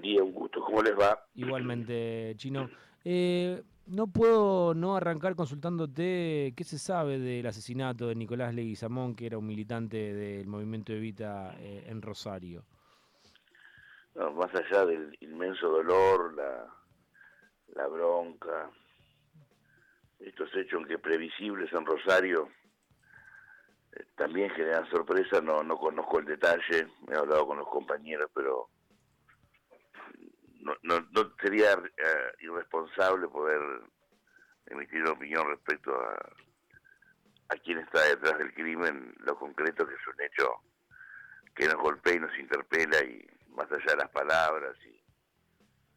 Buen 0.00 0.12
día, 0.14 0.24
un 0.24 0.32
gusto. 0.32 0.62
¿Cómo 0.64 0.82
les 0.82 0.98
va? 0.98 1.26
Igualmente, 1.34 2.32
Chino. 2.36 2.70
Eh, 3.04 3.62
no 3.86 4.06
puedo 4.06 4.72
no 4.72 4.96
arrancar 4.96 5.34
consultándote 5.34 6.54
qué 6.56 6.64
se 6.64 6.78
sabe 6.78 7.18
del 7.18 7.46
asesinato 7.46 8.06
de 8.06 8.14
Nicolás 8.14 8.54
Leguizamón, 8.54 9.14
que 9.14 9.26
era 9.26 9.36
un 9.36 9.46
militante 9.46 10.14
del 10.14 10.46
movimiento 10.46 10.94
Evita 10.94 11.54
eh, 11.58 11.84
en 11.86 12.00
Rosario. 12.00 12.64
más 14.14 14.54
allá 14.54 14.86
del 14.86 15.14
inmenso 15.20 15.68
dolor, 15.68 16.32
la, 16.34 16.64
la 17.74 17.86
bronca, 17.86 18.70
estos 20.18 20.48
hechos 20.56 20.86
que 20.86 20.98
previsibles 20.98 21.70
en 21.74 21.84
Rosario 21.84 22.48
eh, 23.92 24.04
también 24.16 24.48
generan 24.48 24.88
sorpresa, 24.88 25.42
no, 25.42 25.62
no 25.62 25.76
conozco 25.76 26.20
el 26.20 26.24
detalle, 26.24 26.88
me 27.06 27.14
he 27.14 27.18
hablado 27.18 27.46
con 27.46 27.58
los 27.58 27.68
compañeros, 27.68 28.30
pero 28.34 28.70
no, 30.60 30.74
no, 30.82 31.00
no 31.10 31.34
sería 31.42 31.72
eh, 31.72 32.32
irresponsable 32.40 33.28
poder 33.28 33.60
emitir 34.66 35.02
una 35.02 35.12
opinión 35.12 35.48
respecto 35.48 35.94
a, 35.94 36.14
a 37.48 37.56
quién 37.64 37.78
está 37.78 38.02
detrás 38.02 38.38
del 38.38 38.54
crimen, 38.54 39.14
lo 39.20 39.36
concreto 39.36 39.86
que 39.86 39.94
es 39.94 40.06
un 40.06 40.22
hecho 40.22 40.62
que 41.54 41.66
nos 41.66 41.76
golpea 41.76 42.14
y 42.14 42.20
nos 42.20 42.38
interpela 42.38 43.02
y 43.04 43.26
más 43.48 43.70
allá 43.70 43.92
de 43.92 43.96
las 43.96 44.10
palabras 44.10 44.76
y 44.86 45.00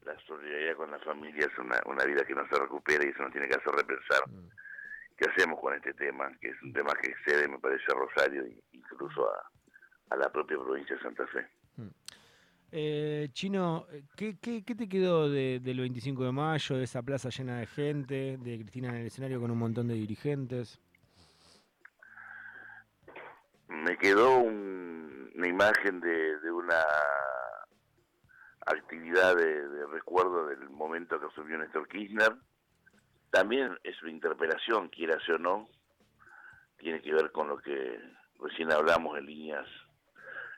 la 0.06 0.18
solidaridad 0.26 0.76
con 0.76 0.92
la 0.92 1.00
familia 1.00 1.46
es 1.46 1.58
una, 1.58 1.80
una 1.86 2.04
vida 2.06 2.26
que 2.26 2.36
no 2.36 2.48
se 2.48 2.60
recupera 2.60 3.06
y 3.06 3.10
eso 3.10 3.24
nos 3.24 3.32
tiene 3.32 3.48
que 3.48 3.56
hacer 3.56 3.74
repensar 3.74 4.28
mm. 4.28 4.50
qué 5.18 5.30
hacemos 5.30 5.60
con 5.60 5.74
este 5.74 5.94
tema, 5.94 6.32
que 6.42 6.50
es 6.50 6.62
un 6.62 6.74
tema 6.74 6.94
que 6.96 7.12
excede, 7.12 7.48
me 7.48 7.60
parece, 7.60 7.86
a 7.90 7.96
Rosario 7.96 8.44
e 8.44 8.62
incluso 8.74 9.32
a, 9.32 9.50
a 10.10 10.18
la 10.18 10.32
propia 10.32 10.58
provincia 10.58 10.96
de 10.96 11.02
Santa 11.02 11.26
Fe. 11.28 11.48
Mm. 11.78 11.88
Eh, 12.76 13.30
Chino, 13.34 13.86
¿qué, 14.18 14.36
¿qué, 14.42 14.64
qué, 14.64 14.74
te 14.74 14.90
quedó 14.90 15.30
de, 15.30 15.60
del 15.60 15.80
25 15.80 16.24
de 16.24 16.32
mayo, 16.32 16.76
de 16.76 16.86
esa 16.86 17.04
plaza 17.04 17.30
llena 17.30 17.60
de 17.60 17.68
gente, 17.68 18.38
de 18.40 18.58
Cristina 18.58 18.90
en 18.90 18.96
el 18.96 19.06
escenario 19.06 19.40
con 19.40 19.52
un 19.52 19.60
montón 19.60 19.88
de 19.88 19.94
dirigentes? 19.94 20.82
Me 23.68 23.96
quedó 23.96 24.40
una 24.40 25.48
imagen 25.48 26.00
de, 26.00 26.40
de, 26.40 26.52
una 26.52 26.82
actividad 28.66 29.36
de, 29.36 29.86
recuerdo 29.92 30.48
del 30.48 30.68
momento 30.72 31.20
que 31.20 31.28
asumió 31.28 31.60
Néstor 31.60 31.88
Kirchner. 31.88 32.34
También 33.30 33.78
es 33.84 34.02
una 34.02 34.14
interpelación, 34.14 34.90
quiera 34.90 35.20
o 35.30 35.38
no, 35.38 35.70
tiene 36.78 37.04
que 37.04 37.14
ver 37.14 37.32
con 37.32 37.50
lo 37.50 37.58
que 37.60 38.00
recién 38.40 38.72
hablamos 38.72 39.16
en 39.20 39.28
líneas 39.28 39.68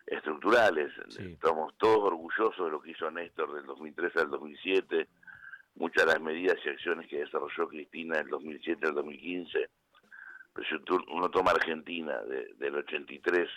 estructurales. 0.08 0.92
Estamos 1.18 1.74
todos 1.78 2.00
orgullosos 2.04 2.66
de 2.66 2.72
lo 2.72 2.82
que 2.82 2.92
hizo 2.92 3.10
Néstor 3.12 3.54
del 3.54 3.66
2003 3.66 4.16
al 4.18 4.30
2007, 4.30 5.08
muchas 5.76 6.06
de 6.06 6.14
las 6.14 6.22
medidas 6.22 6.58
y 6.64 6.70
acciones 6.70 7.08
que 7.08 7.20
desarrolló 7.20 7.68
Cristina 7.68 8.18
del 8.18 8.30
2007 8.30 8.88
al 8.88 8.96
2015. 8.96 9.70
Pero 10.54 10.68
si 10.68 10.94
uno 11.12 11.30
toma 11.30 11.52
Argentina 11.52 12.18
del 12.58 12.76
83 12.76 13.50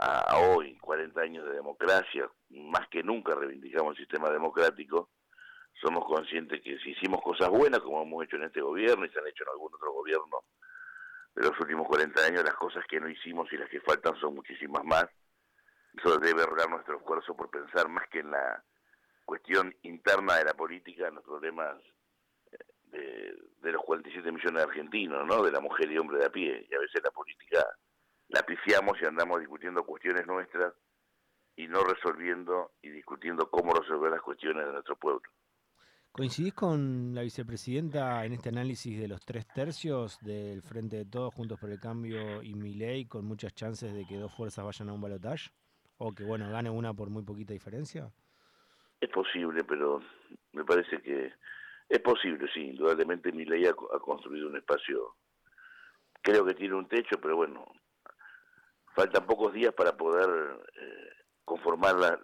a, 0.00 0.38
hoy, 0.38 0.76
40 0.76 1.20
años 1.20 1.44
de 1.46 1.54
democracia, 1.54 2.28
más 2.50 2.86
que 2.88 3.02
nunca 3.02 3.34
reivindicamos 3.34 3.92
el 3.92 4.04
sistema 4.04 4.30
democrático, 4.30 5.10
somos 5.80 6.04
conscientes 6.04 6.62
que 6.62 6.78
si 6.78 6.90
hicimos 6.90 7.20
cosas 7.20 7.48
buenas, 7.48 7.80
como 7.80 8.02
hemos 8.02 8.24
hecho 8.24 8.36
en 8.36 8.44
este 8.44 8.60
gobierno 8.60 9.04
y 9.04 9.08
se 9.10 9.18
han 9.18 9.26
hecho 9.26 9.42
en 9.42 9.50
algún 9.50 9.74
otro 9.74 9.92
gobierno 9.92 10.44
de 11.34 11.42
los 11.42 11.58
últimos 11.58 11.88
40 11.88 12.26
años, 12.26 12.44
las 12.44 12.54
cosas 12.54 12.84
que 12.88 13.00
no 13.00 13.08
hicimos 13.08 13.52
y 13.52 13.56
las 13.56 13.68
que 13.68 13.80
faltan 13.80 14.14
son 14.20 14.36
muchísimas 14.36 14.84
más 14.84 15.06
eso 15.96 16.18
debe 16.18 16.42
arreglar 16.42 16.70
nuestro 16.70 16.96
esfuerzo 16.96 17.36
por 17.36 17.50
pensar 17.50 17.88
más 17.88 18.08
que 18.08 18.20
en 18.20 18.30
la 18.30 18.64
cuestión 19.24 19.74
interna 19.82 20.36
de 20.36 20.44
la 20.44 20.54
política, 20.54 21.08
en 21.08 21.14
los 21.14 21.24
problemas 21.24 21.76
eh, 22.92 23.34
de, 23.60 23.72
los 23.72 23.82
47 23.82 24.30
millones 24.30 24.54
de 24.54 24.70
argentinos, 24.70 25.26
¿no? 25.26 25.42
De 25.42 25.50
la 25.50 25.60
mujer 25.60 25.90
y 25.90 25.98
hombre 25.98 26.18
de 26.18 26.26
a 26.26 26.30
pie. 26.30 26.66
Y 26.70 26.74
a 26.74 26.78
veces 26.78 27.00
la 27.02 27.10
política 27.10 27.66
la 28.28 28.42
pifiamos 28.42 29.00
y 29.00 29.06
andamos 29.06 29.40
discutiendo 29.40 29.84
cuestiones 29.84 30.26
nuestras 30.26 30.74
y 31.56 31.68
no 31.68 31.84
resolviendo 31.84 32.72
y 32.82 32.90
discutiendo 32.90 33.48
cómo 33.50 33.72
resolver 33.72 34.10
las 34.10 34.22
cuestiones 34.22 34.66
de 34.66 34.72
nuestro 34.72 34.96
pueblo. 34.96 35.22
¿Coincidís 36.12 36.54
con 36.54 37.12
la 37.12 37.22
vicepresidenta 37.22 38.24
en 38.24 38.34
este 38.34 38.50
análisis 38.50 39.00
de 39.00 39.08
los 39.08 39.24
tres 39.24 39.48
tercios 39.48 40.18
del 40.20 40.62
Frente 40.62 40.98
de 40.98 41.04
Todos, 41.06 41.34
Juntos 41.34 41.58
por 41.58 41.70
el 41.70 41.80
Cambio 41.80 42.40
y 42.40 42.54
Miley, 42.54 43.06
con 43.06 43.24
muchas 43.24 43.52
chances 43.52 43.92
de 43.92 44.06
que 44.06 44.16
dos 44.16 44.32
fuerzas 44.32 44.64
vayan 44.64 44.90
a 44.90 44.92
un 44.92 45.00
balotaje? 45.00 45.50
O 45.98 46.12
que 46.12 46.24
bueno 46.24 46.50
gane 46.50 46.70
una 46.70 46.94
por 46.94 47.10
muy 47.10 47.22
poquita 47.22 47.52
diferencia? 47.52 48.10
Es 49.00 49.10
posible, 49.10 49.64
pero 49.64 50.00
me 50.52 50.64
parece 50.64 51.00
que 51.02 51.32
es 51.88 52.00
posible, 52.00 52.48
sí, 52.52 52.70
indudablemente 52.70 53.32
mi 53.32 53.44
ley 53.44 53.66
ha, 53.66 53.74
construido 53.74 54.48
un 54.48 54.56
espacio, 54.56 55.16
creo 56.22 56.44
que 56.44 56.54
tiene 56.54 56.74
un 56.74 56.88
techo, 56.88 57.20
pero 57.20 57.36
bueno, 57.36 57.66
faltan 58.94 59.26
pocos 59.26 59.52
días 59.52 59.74
para 59.74 59.96
poder 59.96 60.28
eh, 60.80 61.10
conformar 61.44 61.96
la, 61.96 62.18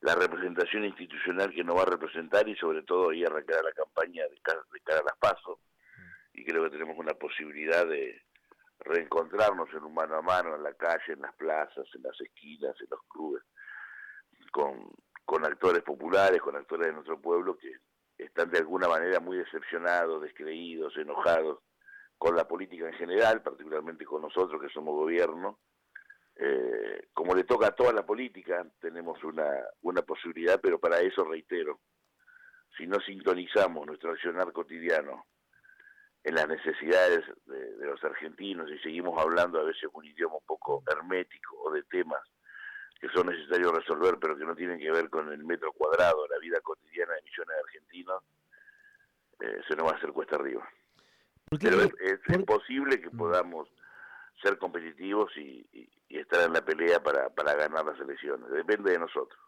la, 0.00 0.14
representación 0.14 0.84
institucional 0.84 1.52
que 1.52 1.62
nos 1.62 1.76
va 1.76 1.82
a 1.82 1.90
representar 1.90 2.48
y 2.48 2.56
sobre 2.56 2.82
todo 2.82 3.10
ahí 3.10 3.24
arrancar 3.24 3.62
la 3.62 3.72
campaña 3.72 4.22
de 4.28 4.38
cara, 4.40 4.60
de 4.72 4.80
cara 4.80 5.00
a 5.00 5.04
las 5.04 5.18
pasos. 5.18 5.58
Y 6.32 6.44
creo 6.44 6.64
que 6.64 6.70
tenemos 6.70 6.98
una 6.98 7.14
posibilidad 7.14 7.86
de, 7.86 8.22
reencontrarnos 8.84 9.68
en 9.72 9.84
un 9.84 9.94
mano 9.94 10.16
a 10.16 10.22
mano 10.22 10.54
en 10.54 10.62
la 10.62 10.74
calle, 10.74 11.14
en 11.14 11.22
las 11.22 11.34
plazas, 11.34 11.86
en 11.94 12.02
las 12.02 12.20
esquinas, 12.20 12.74
en 12.80 12.86
los 12.90 13.00
clubes, 13.08 13.42
con, 14.52 14.90
con 15.24 15.44
actores 15.44 15.82
populares, 15.82 16.40
con 16.40 16.56
actores 16.56 16.88
de 16.88 16.92
nuestro 16.92 17.20
pueblo 17.20 17.56
que 17.56 17.72
están 18.18 18.50
de 18.50 18.58
alguna 18.58 18.88
manera 18.88 19.20
muy 19.20 19.38
decepcionados, 19.38 20.22
descreídos, 20.22 20.96
enojados 20.96 21.60
con 22.18 22.36
la 22.36 22.46
política 22.46 22.86
en 22.86 22.94
general, 22.94 23.42
particularmente 23.42 24.04
con 24.04 24.22
nosotros 24.22 24.60
que 24.60 24.68
somos 24.68 24.94
gobierno. 24.94 25.58
Eh, 26.36 27.08
como 27.12 27.34
le 27.34 27.44
toca 27.44 27.68
a 27.68 27.74
toda 27.74 27.92
la 27.92 28.04
política, 28.04 28.66
tenemos 28.80 29.22
una, 29.24 29.48
una 29.82 30.02
posibilidad, 30.02 30.60
pero 30.60 30.78
para 30.78 31.00
eso 31.00 31.24
reitero, 31.24 31.80
si 32.76 32.86
no 32.86 32.98
sintonizamos 33.00 33.86
nuestro 33.86 34.10
accionar 34.10 34.52
cotidiano 34.52 35.26
en 36.24 36.34
las 36.34 36.48
necesidades 36.48 37.22
de, 37.46 37.86
los 37.86 38.02
argentinos 38.02 38.70
y 38.70 38.78
seguimos 38.78 39.20
hablando 39.20 39.60
a 39.60 39.64
veces 39.64 39.88
un 39.92 40.04
idioma 40.06 40.36
un 40.36 40.46
poco 40.46 40.82
hermético 40.90 41.56
o 41.62 41.70
de 41.70 41.82
temas 41.84 42.20
que 42.98 43.08
son 43.10 43.26
necesarios 43.26 43.72
resolver 43.72 44.18
pero 44.18 44.36
que 44.36 44.44
no 44.44 44.56
tienen 44.56 44.78
que 44.78 44.90
ver 44.90 45.10
con 45.10 45.30
el 45.30 45.44
metro 45.44 45.72
cuadrado, 45.72 46.26
la 46.28 46.38
vida 46.38 46.60
cotidiana 46.62 47.12
de 47.12 47.22
millones 47.22 47.56
de 47.56 47.62
argentinos, 47.62 48.22
eh, 49.40 49.60
se 49.68 49.76
nos 49.76 49.86
va 49.86 49.90
a 49.92 49.96
hacer 49.96 50.12
cuesta 50.12 50.36
arriba. 50.36 50.66
Pero 51.60 51.82
es, 51.82 51.90
es, 52.00 52.44
posible 52.44 53.00
que 53.00 53.10
podamos 53.10 53.68
ser 54.42 54.56
competitivos 54.58 55.30
y, 55.36 55.66
y 56.08 56.18
estar 56.18 56.42
en 56.46 56.54
la 56.54 56.64
pelea 56.64 57.02
para, 57.02 57.28
para 57.28 57.54
ganar 57.54 57.84
las 57.84 58.00
elecciones, 58.00 58.50
depende 58.50 58.92
de 58.92 58.98
nosotros. 58.98 59.38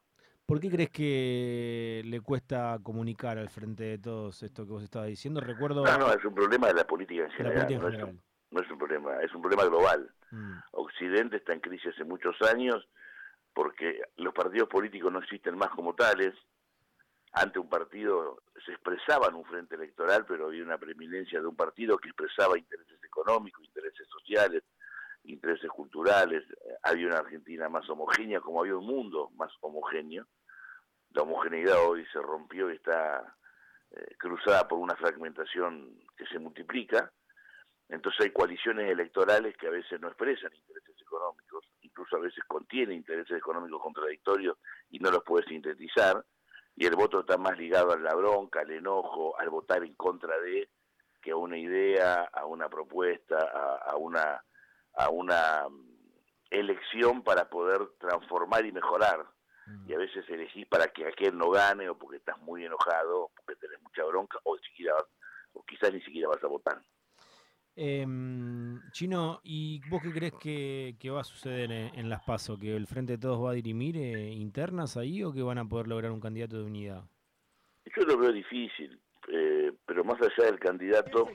¿Por 0.46 0.60
qué 0.60 0.70
crees 0.70 0.90
que 0.90 2.02
le 2.04 2.20
cuesta 2.20 2.78
comunicar 2.80 3.36
al 3.36 3.48
frente 3.48 3.82
de 3.82 3.98
todos 3.98 4.44
esto 4.44 4.64
que 4.64 4.70
vos 4.70 4.82
estabas 4.84 5.08
diciendo? 5.08 5.40
Recuerdo... 5.40 5.84
No, 5.84 5.98
no, 5.98 6.12
es 6.12 6.24
un 6.24 6.36
problema 6.36 6.68
de 6.68 6.74
la 6.74 6.86
política 6.86 7.24
en 7.24 7.30
general. 7.32 7.66
no, 7.68 8.60
Es 8.60 8.70
un, 8.70 8.78
problema, 8.78 9.20
es 9.22 9.34
un 9.34 9.42
problema 9.42 9.64
global. 9.64 10.08
Mm. 10.30 10.52
Occidente 10.70 11.38
está 11.38 11.52
en 11.52 11.58
crisis 11.58 11.92
hace 11.92 12.04
muchos 12.04 12.40
años 12.42 12.88
porque 13.52 14.00
los 14.18 14.32
partidos 14.32 14.68
políticos 14.68 15.12
no 15.12 15.18
existen 15.18 15.58
más 15.58 15.70
como 15.70 15.96
tales. 15.96 16.32
Ante 17.32 17.58
un 17.58 17.68
partido 17.68 18.44
se 18.64 18.70
expresaba 18.70 19.26
en 19.26 19.34
un 19.34 19.44
frente 19.46 19.74
electoral, 19.74 20.26
pero 20.28 20.46
había 20.46 20.62
una 20.62 20.78
preeminencia 20.78 21.40
de 21.40 21.46
un 21.48 21.56
partido 21.56 21.98
que 21.98 22.10
expresaba 22.10 22.56
intereses 22.56 23.02
económicos, 23.02 23.64
intereses 23.64 24.06
sociales, 24.08 24.62
intereses 25.24 25.70
culturales. 25.70 26.44
Había 26.84 27.08
una 27.08 27.18
Argentina 27.18 27.68
más 27.68 27.90
homogénea, 27.90 28.40
como 28.40 28.60
había 28.60 28.76
un 28.76 28.86
mundo 28.86 29.30
más 29.34 29.50
homogéneo 29.60 30.24
la 31.10 31.22
homogeneidad 31.22 31.86
hoy 31.86 32.04
se 32.12 32.20
rompió 32.20 32.70
y 32.70 32.76
está 32.76 33.36
eh, 33.90 34.16
cruzada 34.18 34.66
por 34.68 34.78
una 34.78 34.96
fragmentación 34.96 35.98
que 36.16 36.26
se 36.26 36.38
multiplica. 36.38 37.10
Entonces 37.88 38.26
hay 38.26 38.30
coaliciones 38.32 38.90
electorales 38.90 39.56
que 39.56 39.68
a 39.68 39.70
veces 39.70 40.00
no 40.00 40.08
expresan 40.08 40.52
intereses 40.54 41.00
económicos, 41.00 41.64
incluso 41.82 42.16
a 42.16 42.20
veces 42.20 42.42
contienen 42.48 42.96
intereses 42.96 43.38
económicos 43.38 43.80
contradictorios 43.80 44.58
y 44.90 44.98
no 44.98 45.10
los 45.10 45.22
puede 45.22 45.46
sintetizar, 45.46 46.24
y 46.74 46.84
el 46.84 46.96
voto 46.96 47.20
está 47.20 47.38
más 47.38 47.56
ligado 47.56 47.92
a 47.92 47.98
la 47.98 48.14
bronca, 48.14 48.60
al 48.60 48.70
enojo, 48.70 49.38
al 49.38 49.48
votar 49.48 49.84
en 49.84 49.94
contra 49.94 50.38
de, 50.40 50.68
que 51.22 51.30
a 51.30 51.36
una 51.36 51.56
idea, 51.56 52.24
a 52.24 52.44
una 52.44 52.68
propuesta, 52.68 53.38
a, 53.38 53.92
a 53.92 53.96
una, 53.96 54.44
a 54.94 55.08
una 55.10 55.68
mm, 55.68 55.96
elección 56.50 57.22
para 57.22 57.48
poder 57.48 57.86
transformar 57.98 58.66
y 58.66 58.72
mejorar 58.72 59.26
y 59.86 59.92
a 59.92 59.98
veces 59.98 60.28
elegís 60.28 60.66
para 60.66 60.88
que 60.88 61.06
aquel 61.06 61.36
no 61.36 61.50
gane 61.50 61.88
o 61.88 61.98
porque 61.98 62.18
estás 62.18 62.38
muy 62.42 62.64
enojado, 62.64 63.24
o 63.24 63.32
porque 63.34 63.56
tenés 63.56 63.80
mucha 63.82 64.04
bronca 64.04 64.38
o, 64.44 64.56
siquiera, 64.58 64.94
o 65.52 65.64
quizás 65.64 65.92
ni 65.92 66.00
siquiera 66.02 66.28
vas 66.28 66.42
a 66.42 66.48
votar. 66.48 66.82
Em, 67.78 68.80
Chino, 68.90 69.40
¿y 69.44 69.86
vos 69.90 70.02
qué 70.02 70.10
crees 70.10 70.32
que, 70.32 71.10
va 71.10 71.20
a 71.20 71.24
suceder 71.24 71.70
en, 71.70 72.08
las 72.08 72.22
PASO? 72.22 72.58
¿Que 72.58 72.74
el 72.74 72.86
Frente 72.86 73.12
de 73.12 73.18
Todos 73.18 73.44
va 73.44 73.50
a 73.50 73.54
dirimir 73.54 73.98
eh, 73.98 74.32
internas 74.32 74.96
ahí 74.96 75.22
o 75.22 75.32
que 75.32 75.42
van 75.42 75.58
a 75.58 75.68
poder 75.68 75.86
lograr 75.86 76.10
un 76.10 76.20
candidato 76.20 76.56
de 76.56 76.64
unidad? 76.64 77.04
Yo 77.94 78.02
lo 78.04 78.16
veo 78.16 78.32
difícil, 78.32 78.98
eh, 79.28 79.72
pero 79.84 80.04
más 80.04 80.18
allá 80.22 80.50
del 80.50 80.58
candidato, 80.58 81.28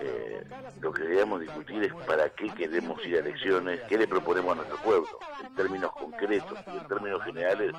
eh, 0.00 0.42
lo 0.80 0.92
que 0.92 1.02
debemos 1.02 1.40
discutir 1.40 1.84
es 1.84 1.92
para 2.06 2.28
qué 2.30 2.48
queremos 2.50 3.04
ir 3.04 3.16
a 3.16 3.20
elecciones, 3.20 3.80
qué 3.88 3.98
le 3.98 4.06
proponemos 4.06 4.52
a 4.52 4.54
nuestro 4.56 4.76
pueblo, 4.78 5.08
en 5.44 5.54
términos 5.54 5.92
concretos 5.92 6.58
y 6.66 6.78
en 6.78 6.88
términos 6.88 7.22
generales, 7.24 7.72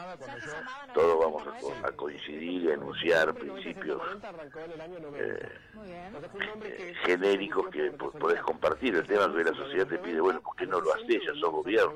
todos 0.93 1.19
vamos 1.19 1.43
a, 1.83 1.91
coincidir 1.91 2.63
y 2.63 2.69
a 2.69 2.73
enunciar 2.73 3.33
principios 3.33 4.01
eh, 5.15 5.49
genéricos 7.05 7.67
que 7.69 7.91
podés 7.91 8.41
compartir. 8.41 8.95
El 8.95 9.05
tema 9.05 9.33
que 9.33 9.43
la 9.43 9.53
sociedad 9.53 9.87
te 9.87 9.97
pide, 9.99 10.19
bueno, 10.19 10.41
¿por 10.41 10.55
qué 10.55 10.65
no 10.65 10.79
lo 10.79 10.93
haces? 10.93 11.21
Ya 11.25 11.33
sos 11.39 11.51
gobierno. 11.51 11.93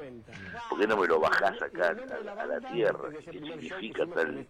¿Por 0.69 0.79
qué 0.79 0.87
no 0.87 0.97
me 0.97 1.07
lo 1.07 1.19
bajás 1.19 1.61
acá 1.61 1.95
a, 2.37 2.45
la 2.45 2.59
tierra? 2.71 3.09
¿Qué 3.09 3.39
significa 3.39 4.05
tal, 4.13 4.47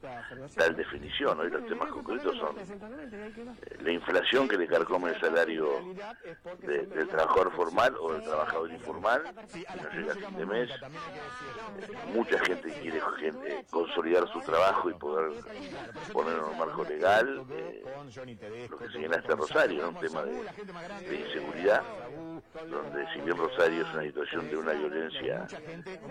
tal 0.56 0.76
definición? 0.76 1.40
Hoy 1.40 1.50
los 1.50 1.66
temas 1.68 1.90
concretos 1.90 2.38
son 2.38 2.56
eh, 2.60 3.78
la 3.82 3.92
inflación 3.92 4.48
que 4.48 4.58
le 4.58 4.68
carcome 4.68 5.12
el 5.12 5.20
salario 5.20 5.55
del 5.58 7.08
trabajador 7.08 7.52
formal 7.54 7.96
o 8.00 8.14
del 8.14 8.24
trabajador 8.24 8.72
informal, 8.72 9.24
no 9.24 9.90
llega 9.92 10.14
a 10.14 10.16
fin 10.16 10.38
de 10.38 10.46
mes. 10.46 10.70
Mucha 12.14 12.40
gente 12.46 12.72
quiere 12.82 13.02
consolidar 13.70 14.28
su 14.32 14.40
trabajo 14.42 14.90
y 14.90 14.94
poder 14.94 15.32
poner 16.12 16.38
en 16.38 16.44
un 16.44 16.58
marco 16.58 16.84
legal 16.84 17.46
eh, 17.52 17.84
lo 18.70 18.78
que 18.78 18.90
se 18.90 19.00
llena 19.00 19.18
este 19.18 19.36
Rosario, 19.36 19.90
un 19.90 20.00
tema 20.00 20.24
de, 20.24 21.16
inseguridad 21.16 21.84
donde 22.70 23.06
si 23.14 23.20
bien 23.22 23.38
Rosario 23.38 23.86
es 23.86 23.94
una 23.94 24.04
situación 24.04 24.50
de 24.50 24.58
una 24.58 24.74
violencia 24.74 25.48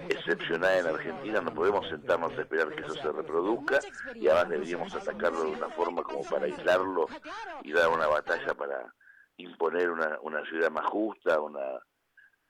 excepcional 0.08 0.78
en 0.78 0.86
Argentina, 0.86 1.40
no 1.40 1.54
podemos 1.54 1.88
sentarnos 1.88 2.36
a 2.36 2.42
esperar 2.42 2.68
que 2.74 2.82
eso 2.82 2.94
se 2.94 3.12
reproduzca 3.12 3.80
y 4.14 4.28
además 4.28 4.48
deberíamos 4.50 4.94
atacarlo 4.94 5.44
de 5.44 5.50
una 5.52 5.68
forma 5.70 6.02
como 6.02 6.22
para 6.22 6.46
aislarlo 6.46 7.06
y 7.62 7.72
dar 7.72 7.88
una 7.88 8.06
batalla 8.06 8.54
para 8.54 8.94
imponer 9.36 9.90
una, 9.90 10.18
una 10.22 10.44
ciudad 10.46 10.70
más 10.70 10.86
justa, 10.86 11.40
una, 11.40 11.80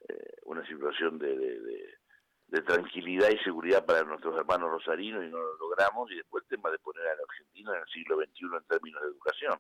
eh, 0.09 0.37
una 0.45 0.67
situación 0.67 1.19
de, 1.19 1.37
de, 1.37 2.63
tranquilidad 2.67 3.31
y 3.31 3.39
seguridad 3.39 3.85
para 3.85 4.05
nuestros 4.05 4.37
hermanos 4.39 4.71
rosarinos 4.71 5.25
y 5.25 5.29
no 5.29 5.39
lo 5.39 5.59
logramos, 5.59 6.11
y 6.13 6.17
después 6.17 6.45
el 6.45 6.57
tema 6.57 6.71
de 6.71 6.79
poner 6.79 7.03
a 7.03 7.17
la 7.17 7.23
Argentina 7.29 7.73
en 7.73 7.81
el 7.81 7.89
siglo 7.89 8.17
XXI 8.17 8.45
en 8.57 8.65
términos 8.69 9.03
de 9.03 9.09
educación. 9.09 9.59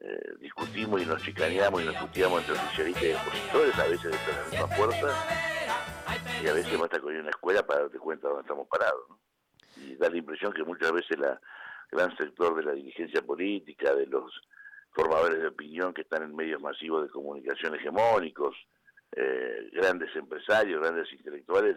Eh, 0.00 0.34
discutimos 0.40 1.00
y 1.00 1.06
nos 1.06 1.22
chicaneamos 1.22 1.80
y 1.80 1.84
nos 1.84 1.94
discutíamos 1.94 2.40
entre 2.40 2.54
oficialistas 2.56 3.04
y 3.04 3.12
opositores, 3.12 3.78
a 3.78 3.86
veces 3.86 4.10
de 4.10 4.32
la 4.32 4.48
misma 4.50 4.76
fuerza, 4.76 5.08
y 6.42 6.48
a 6.48 6.52
veces 6.52 6.78
basta 6.78 7.00
con 7.00 7.14
una 7.14 7.30
escuela 7.30 7.64
para 7.64 7.82
darte 7.82 7.98
cuenta 7.98 8.26
de 8.26 8.34
dónde 8.34 8.42
estamos 8.42 8.68
parados. 8.68 9.06
Y 9.76 9.94
da 9.94 10.10
la 10.10 10.16
impresión 10.16 10.52
que 10.52 10.64
muchas 10.64 10.90
veces 10.90 11.16
la 11.18 11.40
gran 11.92 12.14
sector 12.16 12.56
de 12.56 12.64
la 12.64 12.72
dirigencia 12.72 13.22
política, 13.22 13.94
de 13.94 14.06
los 14.06 14.32
formadores 14.94 15.40
de 15.40 15.48
opinión 15.48 15.92
que 15.92 16.02
están 16.02 16.22
en 16.22 16.34
medios 16.34 16.60
masivos 16.62 17.02
de 17.02 17.10
comunicación 17.10 17.74
hegemónicos, 17.74 18.56
eh, 19.12 19.68
grandes 19.72 20.14
empresarios, 20.14 20.80
grandes 20.80 21.12
intelectuales, 21.12 21.76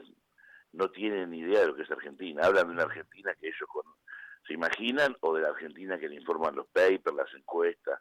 no 0.73 0.89
tienen 0.91 1.31
ni 1.31 1.39
idea 1.39 1.61
de 1.61 1.67
lo 1.67 1.75
que 1.75 1.81
es 1.81 1.91
Argentina. 1.91 2.43
Hablan 2.45 2.67
de 2.67 2.73
una 2.73 2.83
Argentina 2.83 3.33
que 3.39 3.47
ellos 3.47 3.69
se 4.45 4.53
imaginan 4.53 5.15
o 5.21 5.33
de 5.33 5.41
la 5.41 5.49
Argentina 5.49 5.97
que 5.97 6.07
le 6.07 6.15
informan 6.15 6.55
los 6.55 6.67
papers, 6.67 7.15
las 7.15 7.33
encuestas, 7.33 7.99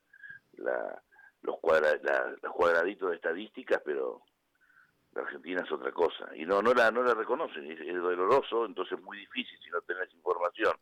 la, 0.58 1.02
los, 1.42 1.56
cuadraditos 1.58 3.10
de 3.10 3.16
estadísticas, 3.16 3.80
pero 3.84 4.20
la 5.14 5.22
Argentina 5.22 5.62
es 5.64 5.72
otra 5.72 5.92
cosa. 5.92 6.28
Y 6.34 6.44
no, 6.44 6.60
no, 6.60 6.74
la, 6.74 6.90
no 6.90 7.02
la 7.02 7.14
reconocen, 7.14 7.70
es 7.70 7.94
doloroso, 7.94 8.66
entonces 8.66 8.98
es 8.98 9.04
muy 9.04 9.18
difícil 9.18 9.58
si 9.64 9.70
no 9.70 9.80
tenés 9.80 10.12
información 10.12 10.76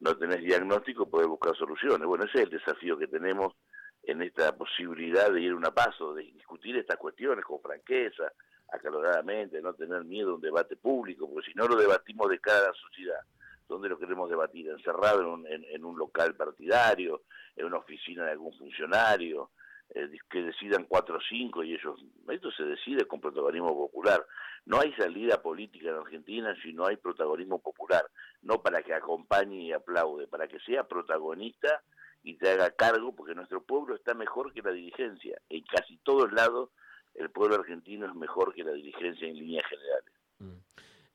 no 0.00 0.16
tenés 0.16 0.40
diagnóstico, 0.40 1.08
podés 1.08 1.28
buscar 1.28 1.56
soluciones. 1.56 2.06
Bueno, 2.06 2.24
ese 2.24 2.38
es 2.38 2.44
el 2.44 2.50
desafío 2.50 2.98
que 2.98 3.06
tenemos 3.06 3.54
en 4.02 4.22
esta 4.22 4.56
posibilidad 4.56 5.30
de 5.30 5.40
ir 5.40 5.54
un 5.54 5.62
paso, 5.62 6.14
de 6.14 6.24
discutir 6.24 6.76
estas 6.76 6.98
cuestiones 6.98 7.44
con 7.44 7.60
franqueza, 7.60 8.32
acaloradamente, 8.72 9.62
no 9.62 9.74
tener 9.74 10.04
miedo 10.04 10.32
a 10.32 10.34
un 10.34 10.40
debate 10.40 10.76
público, 10.76 11.28
porque 11.30 11.50
si 11.50 11.56
no 11.56 11.66
lo 11.66 11.76
debatimos 11.76 12.28
de 12.28 12.40
cada 12.40 12.72
sociedad, 12.74 13.20
¿dónde 13.68 13.88
lo 13.88 13.98
queremos 13.98 14.28
debatir? 14.28 14.68
Encerrado 14.68 15.20
en 15.20 15.26
un, 15.26 15.46
en, 15.46 15.84
un 15.84 15.98
local 15.98 16.34
partidario, 16.34 17.22
en 17.56 17.66
una 17.66 17.78
oficina 17.78 18.24
de 18.24 18.32
algún 18.32 18.52
funcionario, 18.58 19.50
eh, 19.90 20.10
que 20.30 20.42
decidan 20.42 20.84
cuatro 20.84 21.18
o 21.18 21.20
cinco 21.28 21.62
y 21.62 21.74
ellos, 21.74 22.00
esto 22.28 22.50
se 22.52 22.64
decide 22.64 23.06
con 23.06 23.20
protagonismo 23.20 23.76
popular. 23.76 24.24
No 24.66 24.80
hay 24.80 24.92
salida 24.94 25.42
política 25.42 25.90
en 25.90 25.96
Argentina 25.96 26.56
si 26.62 26.72
no 26.72 26.86
hay 26.86 26.96
protagonismo 26.96 27.60
popular, 27.60 28.04
no 28.42 28.62
para 28.62 28.82
que 28.82 28.94
acompañe 28.94 29.62
y 29.62 29.72
aplaude, 29.72 30.26
para 30.26 30.48
que 30.48 30.58
sea 30.60 30.84
protagonista 30.84 31.82
y 32.22 32.36
te 32.36 32.50
haga 32.50 32.70
cargo, 32.70 33.14
porque 33.14 33.34
nuestro 33.34 33.62
pueblo 33.62 33.94
está 33.94 34.14
mejor 34.14 34.52
que 34.52 34.62
la 34.62 34.72
dirigencia. 34.72 35.38
En 35.50 35.62
casi 35.64 35.98
todos 35.98 36.32
lados 36.32 36.70
el 37.14 37.30
pueblo 37.30 37.56
argentino 37.56 38.06
es 38.06 38.14
mejor 38.14 38.54
que 38.54 38.64
la 38.64 38.72
dirigencia 38.72 39.28
en. 39.28 39.36
Mm. 39.36 39.48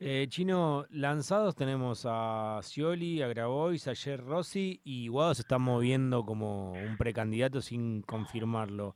Eh, 0.02 0.28
Chino, 0.30 0.86
lanzados 0.92 1.56
tenemos 1.56 2.06
a 2.10 2.62
Scioli, 2.62 3.22
a 3.22 3.28
Grabois, 3.28 3.86
a 3.90 3.96
Jer 3.96 4.24
Rossi 4.24 4.80
y 4.86 5.10
Guado 5.10 5.34
se 5.34 5.42
está 5.42 5.58
moviendo 5.58 6.24
como 6.24 6.72
un 6.72 6.96
precandidato 6.98 7.60
sin 7.60 8.02
confirmarlo. 8.04 8.96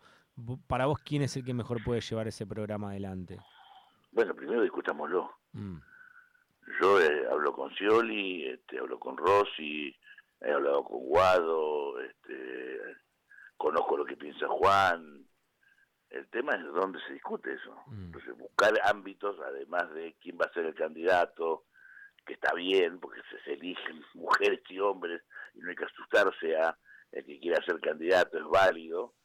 Para 0.65 0.85
vos, 0.85 0.99
¿quién 0.99 1.21
es 1.21 1.35
el 1.35 1.43
que 1.43 1.53
mejor 1.53 1.83
puede 1.83 1.99
llevar 1.99 2.29
ese 2.29 2.47
programa 2.47 2.91
adelante? 2.91 3.37
Bueno, 4.13 4.33
primero 4.33 4.61
discutámoslo. 4.61 5.29
Mm. 5.51 5.75
Yo 6.81 7.01
eh, 7.01 7.27
hablo 7.29 7.51
con 7.51 7.69
Scioli, 7.71 8.45
este, 8.47 8.79
hablo 8.79 8.97
con 8.97 9.17
Rossi, 9.17 9.93
he 10.39 10.51
hablado 10.51 10.85
con 10.85 10.99
Guado, 10.99 11.99
este, 11.99 12.79
conozco 13.57 13.97
lo 13.97 14.05
que 14.05 14.15
piensa 14.15 14.47
Juan. 14.47 15.25
El 16.13 16.27
tema 16.27 16.53
es 16.53 16.63
dónde 16.65 16.99
se 17.07 17.13
discute 17.13 17.53
eso. 17.53 17.75
Mm. 17.87 18.05
Entonces, 18.05 18.37
buscar 18.37 18.73
ámbitos, 18.85 19.35
además 19.39 19.91
de 19.93 20.15
quién 20.21 20.37
va 20.39 20.45
a 20.45 20.53
ser 20.53 20.65
el 20.65 20.75
candidato, 20.75 21.65
que 22.23 22.33
está 22.33 22.53
bien, 22.53 22.99
porque 22.99 23.19
se, 23.43 23.53
eligen 23.53 24.03
mujeres 24.13 24.61
y 24.69 24.79
hombres, 24.79 25.23
y 25.55 25.59
no 25.59 25.69
hay 25.69 25.75
que 25.75 25.85
asustarse 25.85 26.55
a 26.55 26.77
el 27.11 27.25
que 27.25 27.39
quiera 27.39 27.65
ser 27.65 27.79
candidato, 27.79 28.37
es 28.37 28.45
válido, 28.45 29.15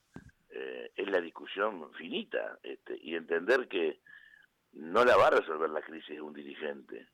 eh, 0.49 0.91
es 0.97 1.11
la 1.11 1.21
discusión 1.21 1.93
finita, 1.95 2.59
este, 2.63 2.99
y 3.03 3.15
entender 3.15 3.69
que 3.69 4.01
no 4.73 5.05
la 5.05 5.17
va 5.17 5.27
a 5.27 5.31
resolver 5.31 5.69
la 5.71 5.83
crisis 5.83 6.21
un 6.21 6.33
dirigente, 6.33 7.09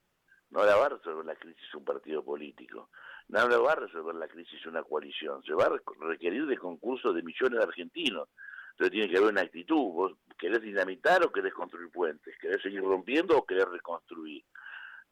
no 0.51 0.63
la 0.65 0.75
va 0.77 0.85
a 0.85 0.89
resolver 0.89 1.25
la 1.25 1.35
crisis 1.35 1.73
un 1.75 1.83
partido 1.83 2.23
político, 2.23 2.89
no 3.27 3.47
la 3.47 3.57
va 3.57 3.73
a 3.73 3.75
resolver 3.75 4.15
la 4.15 4.27
crisis 4.27 4.65
una 4.65 4.83
coalición, 4.83 5.43
se 5.43 5.53
va 5.53 5.65
a 5.65 5.79
requerir 5.99 6.45
de 6.45 6.57
concursos 6.57 7.13
de 7.13 7.23
millones 7.23 7.59
de 7.59 7.63
argentinos. 7.63 8.29
Entonces 8.75 8.91
tiene 8.91 9.09
que 9.09 9.17
haber 9.17 9.31
una 9.31 9.41
actitud, 9.41 9.93
vos 9.93 10.13
querés 10.37 10.61
dinamitar 10.61 11.23
o 11.23 11.31
querés 11.31 11.53
construir 11.53 11.89
puentes, 11.91 12.37
querés 12.37 12.61
seguir 12.61 12.81
rompiendo 12.81 13.37
o 13.37 13.45
querés 13.45 13.69
reconstruir, 13.69 14.43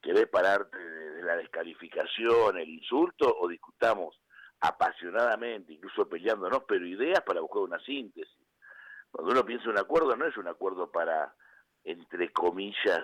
querés 0.02 0.28
pararte 0.28 0.78
de 0.78 1.24
la 1.24 1.38
descalificación, 1.38 2.58
el 2.58 2.70
insulto 2.70 3.34
o 3.40 3.48
discutamos 3.48 4.20
apasionadamente, 4.60 5.74
incluso 5.74 6.08
peleándonos, 6.10 6.64
pero 6.68 6.86
ideas 6.86 7.22
para 7.22 7.40
buscar 7.40 7.62
una 7.62 7.80
síntesis. 7.80 8.38
Cuando 9.10 9.32
uno 9.32 9.46
piensa 9.46 9.70
un 9.70 9.78
acuerdo, 9.78 10.16
no 10.16 10.26
es 10.26 10.36
un 10.36 10.48
acuerdo 10.48 10.92
para 10.92 11.34
entre 11.84 12.32
comillas, 12.32 13.04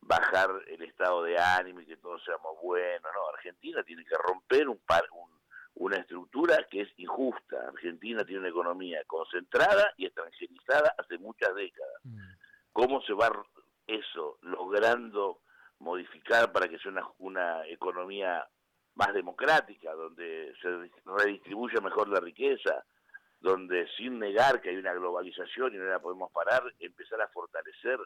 bajar 0.00 0.50
el 0.66 0.82
estado 0.82 1.22
de 1.22 1.38
ánimo 1.38 1.80
y 1.80 1.86
que 1.86 1.96
todos 1.96 2.22
seamos 2.24 2.60
buenos. 2.62 3.10
No, 3.14 3.28
Argentina 3.34 3.82
tiene 3.82 4.04
que 4.04 4.16
romper 4.16 4.68
un, 4.68 4.78
par, 4.78 5.04
una 5.74 5.96
estructura 5.96 6.66
que 6.70 6.82
es 6.82 6.88
injusta. 6.96 7.68
Argentina 7.68 8.24
tiene 8.24 8.40
una 8.40 8.48
economía 8.48 9.02
concentrada 9.06 9.92
y 9.96 10.06
extranjerizada 10.06 10.94
hace 10.98 11.18
muchas 11.18 11.54
décadas. 11.54 12.00
Mm. 12.04 12.18
¿Cómo 12.72 13.02
se 13.02 13.12
va 13.12 13.30
eso 13.86 14.38
logrando 14.42 15.40
modificar 15.78 16.52
para 16.52 16.68
que 16.68 16.78
sea 16.78 16.92
una, 16.92 17.08
una 17.18 17.66
economía 17.66 18.46
más 18.94 19.14
democrática, 19.14 19.92
donde 19.94 20.52
se 20.60 20.68
redistribuya 21.04 21.80
mejor 21.80 22.08
la 22.08 22.20
riqueza, 22.20 22.84
donde 23.40 23.88
sin 23.96 24.18
negar 24.18 24.60
que 24.60 24.70
hay 24.70 24.76
una 24.76 24.94
globalización 24.94 25.74
y 25.74 25.78
no 25.78 25.84
la 25.84 25.98
podemos 25.98 26.30
parar, 26.30 26.62
empezar 26.78 27.20
a 27.20 27.28
fortalecer 27.28 27.98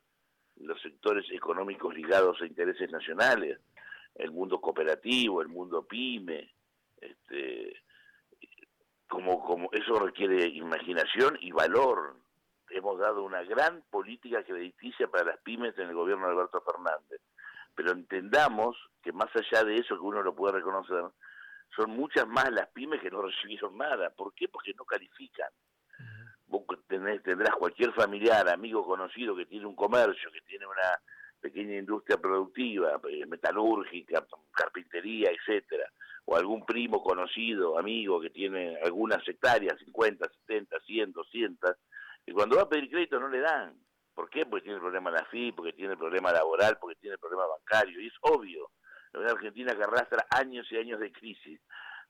los 0.56 0.80
sectores 0.80 1.26
económicos 1.30 1.94
ligados 1.94 2.40
a 2.40 2.46
intereses 2.46 2.90
nacionales, 2.90 3.60
el 4.14 4.30
mundo 4.30 4.60
cooperativo, 4.60 5.42
el 5.42 5.48
mundo 5.48 5.86
pyme, 5.86 6.54
este, 7.06 7.82
como, 9.08 9.42
como 9.44 9.70
eso 9.72 9.98
requiere 9.98 10.46
imaginación 10.46 11.38
y 11.40 11.52
valor. 11.52 12.16
Hemos 12.70 12.98
dado 12.98 13.22
una 13.22 13.42
gran 13.44 13.82
política 13.90 14.42
crediticia 14.42 15.08
para 15.08 15.24
las 15.24 15.38
pymes 15.38 15.78
en 15.78 15.88
el 15.88 15.94
gobierno 15.94 16.26
de 16.26 16.32
Alberto 16.32 16.60
Fernández, 16.62 17.20
pero 17.74 17.92
entendamos 17.92 18.76
que 19.02 19.12
más 19.12 19.30
allá 19.36 19.64
de 19.64 19.76
eso 19.76 19.94
que 19.94 20.02
uno 20.02 20.22
lo 20.22 20.34
puede 20.34 20.54
reconocer, 20.54 21.04
son 21.74 21.90
muchas 21.90 22.26
más 22.26 22.50
las 22.50 22.68
pymes 22.68 23.00
que 23.00 23.10
no 23.10 23.22
recibieron 23.26 23.76
nada. 23.76 24.10
¿Por 24.10 24.34
qué? 24.34 24.48
Porque 24.48 24.74
no 24.74 24.84
califican. 24.84 25.50
vos 26.46 26.64
tendrás 26.88 27.54
cualquier 27.56 27.92
familiar, 27.92 28.48
amigo, 28.48 28.84
conocido 28.84 29.36
que 29.36 29.46
tiene 29.46 29.66
un 29.66 29.76
comercio, 29.76 30.30
que 30.32 30.40
tiene 30.42 30.66
una 30.66 31.00
pequeña 31.40 31.76
industria 31.76 32.16
productiva, 32.16 33.00
eh, 33.08 33.26
metalúrgica, 33.26 34.26
carpintería, 34.52 35.30
etcétera, 35.30 35.88
o 36.26 36.36
algún 36.36 36.66
primo 36.66 37.02
conocido, 37.02 37.78
amigo 37.78 38.20
que 38.20 38.30
tiene 38.30 38.76
algunas 38.82 39.26
hectáreas, 39.26 39.78
50, 39.78 40.28
70, 40.46 40.80
100, 40.80 41.12
200, 41.12 41.76
y 42.26 42.32
cuando 42.32 42.56
va 42.56 42.62
a 42.62 42.68
pedir 42.68 42.90
crédito 42.90 43.20
no 43.20 43.28
le 43.28 43.40
dan. 43.40 43.80
¿Por 44.12 44.28
qué? 44.28 44.44
Porque 44.44 44.64
tiene 44.64 44.76
el 44.76 44.80
problema 44.80 45.10
la 45.10 45.24
FI, 45.26 45.52
porque 45.52 45.72
tiene 45.72 45.92
el 45.92 45.98
problema 45.98 46.32
laboral, 46.32 46.78
porque 46.80 46.96
tiene 46.96 47.14
el 47.14 47.20
problema 47.20 47.46
bancario, 47.46 48.00
y 48.00 48.08
es 48.08 48.14
obvio. 48.22 48.70
La 49.12 49.30
Argentina 49.30 49.74
que 49.74 49.82
arrastra 49.82 50.26
años 50.30 50.66
y 50.70 50.76
años 50.76 51.00
de 51.00 51.12
crisis. 51.12 51.60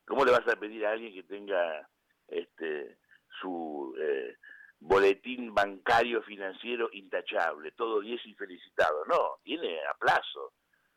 ¿Cómo 0.06 0.24
le 0.24 0.32
vas 0.32 0.46
a 0.48 0.56
pedir 0.56 0.86
a 0.86 0.92
alguien 0.92 1.12
que 1.12 1.22
tenga 1.24 1.88
este 2.28 2.98
su 3.40 3.94
eh, 4.00 4.36
boletín 4.78 5.54
bancario 5.54 6.22
financiero 6.22 6.88
intachable, 6.92 7.72
todo 7.72 8.00
10 8.00 8.24
y 8.26 8.34
felicitado? 8.34 9.04
No, 9.06 9.38
tiene 9.42 9.80
a 9.84 9.94
plazo, 9.94 10.52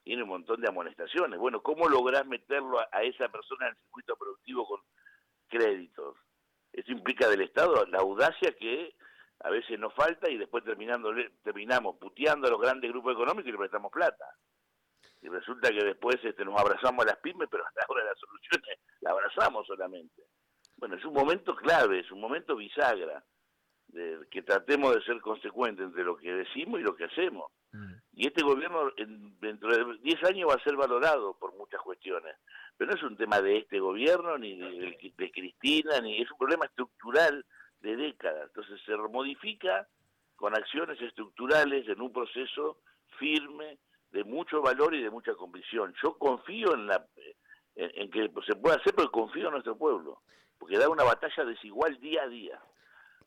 tiene 0.10 0.24
un 0.24 0.30
montón 0.30 0.60
de 0.60 0.68
amonestaciones. 0.68 1.40
Bueno, 1.40 1.62
¿cómo 1.62 1.88
lográs 1.88 2.26
meterlo 2.26 2.80
a, 2.80 3.04
esa 3.04 3.30
persona 3.30 3.68
en 3.68 3.74
el 3.74 3.78
circuito 3.78 4.18
productivo 4.18 4.68
con 4.68 4.82
créditos? 5.48 6.18
Eso 6.74 6.92
implica 6.94 7.30
del 7.30 7.42
Estado 7.42 7.86
la 7.86 8.00
audacia 8.00 8.56
que 8.58 8.96
a 9.42 9.52
veces 9.52 9.78
nos 9.78 9.94
falta 9.94 10.28
y 10.28 10.40
después 10.40 10.64
terminando 10.64 11.14
terminamos 11.44 11.98
puteando 11.98 12.48
a 12.48 12.50
los 12.50 12.60
grandes 12.60 12.90
grupos 12.90 13.14
económicos 13.14 13.50
y 13.50 13.52
le 13.52 13.60
prestamos 13.60 13.92
plata. 13.92 14.26
Y 15.22 15.30
resulta 15.30 15.70
que 15.70 15.86
después 15.86 16.16
este, 16.24 16.44
nos 16.44 16.60
abrazamos 16.60 17.06
a 17.06 17.10
las 17.10 17.18
pymes, 17.18 17.48
pero 17.52 17.64
hasta 17.68 17.86
ahora 17.88 18.04
las 18.06 18.18
soluciones 18.18 18.80
las 19.02 19.14
abrazamos 19.14 19.68
solamente. 19.68 20.24
Bueno, 20.78 20.96
es 20.96 21.06
un 21.06 21.14
momento 21.14 21.56
clave, 21.56 22.00
es 22.00 22.12
un 22.12 22.20
momento 22.20 22.56
bisagra, 22.56 23.24
de 23.90 24.28
que 24.30 24.42
tratemos 24.42 24.96
de 24.96 25.02
ser 25.04 25.20
consecuentes 25.22 25.86
entre 25.86 26.04
lo 26.04 26.18
que 26.18 26.32
decimos 26.32 26.80
y 26.80 26.84
lo 26.84 26.96
que 26.96 27.06
hacemos. 27.06 27.52
Mm. 27.72 27.94
Y 28.14 28.28
este 28.28 28.44
gobierno 28.44 28.92
dentro 29.40 29.70
de 29.70 29.98
10 30.02 30.24
años 30.26 30.50
va 30.50 30.56
a 30.56 30.64
ser 30.64 30.76
valorado 30.76 31.38
por 31.38 31.56
muchas 31.56 31.82
cuestiones, 31.82 32.36
pero 32.78 32.92
no 32.92 32.98
es 32.98 33.04
un 33.04 33.18
tema 33.18 33.42
de 33.42 33.58
este 33.58 33.80
gobierno, 33.80 34.38
ni 34.38 34.58
de, 34.58 35.14
de 35.18 35.32
Cristina, 35.32 36.00
ni 36.02 36.22
es 36.22 36.32
un 36.32 36.38
problema 36.38 36.66
estructural 36.66 37.46
de 37.82 37.96
décadas. 37.96 38.48
Entonces 38.48 38.80
se 38.86 38.96
modifica 38.96 39.88
con 40.36 40.56
acciones 40.56 41.00
estructurales 41.02 41.88
en 41.88 42.02
un 42.02 42.14
proceso 42.14 42.80
firme, 43.18 43.78
de 44.12 44.24
mucho 44.24 44.62
valor 44.62 44.96
y 44.96 45.04
de 45.04 45.10
mucha 45.10 45.34
convicción. 45.36 45.94
Yo 46.02 46.18
confío 46.18 46.74
en 46.74 46.88
la 46.88 47.06
en, 47.76 48.10
que 48.10 48.30
se 48.46 48.56
pueda 48.56 48.78
hacer, 48.78 48.94
pero 48.96 49.12
confío 49.12 49.48
en 49.48 49.52
nuestro 49.52 49.78
pueblo, 49.78 50.22
porque 50.58 50.78
da 50.78 50.90
una 50.90 51.04
batalla 51.04 51.46
desigual 51.46 52.00
día 52.00 52.24
a 52.24 52.28
día. 52.28 52.60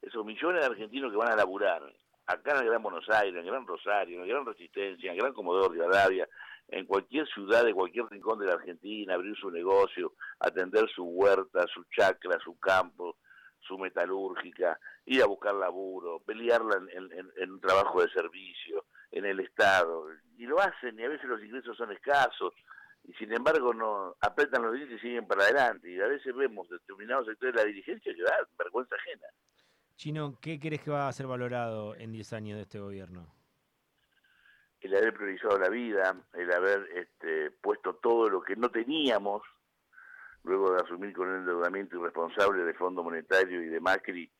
Esos 0.03 0.25
millones 0.25 0.61
de 0.61 0.67
argentinos 0.67 1.11
que 1.11 1.17
van 1.17 1.33
a 1.33 1.37
laburar, 1.37 1.83
acá 2.27 2.53
en 2.53 2.59
el 2.59 2.69
Gran 2.69 2.83
Buenos 2.83 3.09
Aires, 3.09 3.35
en 3.35 3.41
el 3.41 3.47
Gran 3.47 3.67
Rosario, 3.67 4.17
en 4.17 4.23
el 4.25 4.29
Gran 4.29 4.45
Resistencia, 4.45 5.11
en 5.11 5.17
el 5.17 5.23
Gran 5.23 5.33
Comodoro 5.33 5.73
Arabia, 5.85 6.29
en 6.69 6.87
cualquier 6.87 7.27
ciudad 7.29 7.65
de 7.65 7.75
cualquier 7.75 8.07
rincón 8.07 8.39
de 8.39 8.47
la 8.47 8.55
Argentina, 8.55 9.15
abrir 9.15 9.37
su 9.37 9.51
negocio, 9.51 10.15
atender 10.41 10.89
su 10.91 11.05
huerta, 11.05 11.67
su 11.73 11.85
chacra, 11.85 12.39
su 12.43 12.59
campo, 12.59 13.17
su 13.61 13.79
metalúrgica, 13.79 14.79
ir 15.07 15.23
a 15.23 15.27
buscar 15.27 15.55
laburo, 15.55 16.21
pelearla 16.21 16.81
en 17.37 17.51
un 17.51 17.61
trabajo 17.61 18.03
de 18.03 18.11
servicio, 18.11 18.85
en 19.13 19.27
el 19.27 19.41
Estado, 19.41 20.07
y 20.39 20.47
lo 20.47 20.59
hacen, 20.61 20.99
y 20.99 21.05
a 21.05 21.09
veces 21.09 21.29
los 21.29 21.43
ingresos 21.43 21.77
son 21.77 21.93
escasos, 21.93 22.55
y 23.05 23.13
sin 23.15 23.33
embargo 23.33 23.75
no 23.75 24.17
apretan 24.21 24.63
los 24.63 24.75
dientes 24.75 24.99
y 24.99 25.01
siguen 25.03 25.27
para 25.27 25.45
adelante, 25.45 25.91
y 25.91 26.01
a 26.01 26.07
veces 26.07 26.35
vemos 26.35 26.69
determinados 26.69 27.27
sectores 27.27 27.55
de 27.55 27.61
la 27.61 27.67
dirigencia 27.67 28.15
que 28.15 28.23
da 28.23 28.37
vergüenza 28.59 28.97
ajena. 28.97 29.27
Chino, 29.97 30.39
¿qué 30.41 30.59
crees 30.59 30.83
que 30.83 30.91
va 30.91 31.09
a 31.09 31.13
ser 31.13 31.27
valorado 31.27 31.95
en 31.95 32.13
10 32.13 32.33
años 32.33 32.57
de 32.57 32.63
este 32.63 32.79
gobierno? 32.79 33.33
El 34.81 34.97
haber 34.97 35.15
priorizado 35.15 35.59
la 35.59 35.69
vida, 35.69 36.17
el 36.33 36.53
haber 36.53 36.89
este, 36.95 37.51
puesto 37.53 37.95
todo 37.97 38.29
lo 38.29 38.43
que 38.43 38.57
no 38.57 38.71
teníamos, 38.71 39.43
luego 40.43 40.73
de 40.73 40.83
asumir 40.83 41.13
con 41.13 41.29
el 41.31 41.37
endeudamiento 41.37 41.99
irresponsable 41.99 42.65
de 42.65 42.75
Fondo 42.75 43.03
Monetario 43.05 43.63
y 43.63 43.69
de 43.69 43.81
Macri 43.81 44.31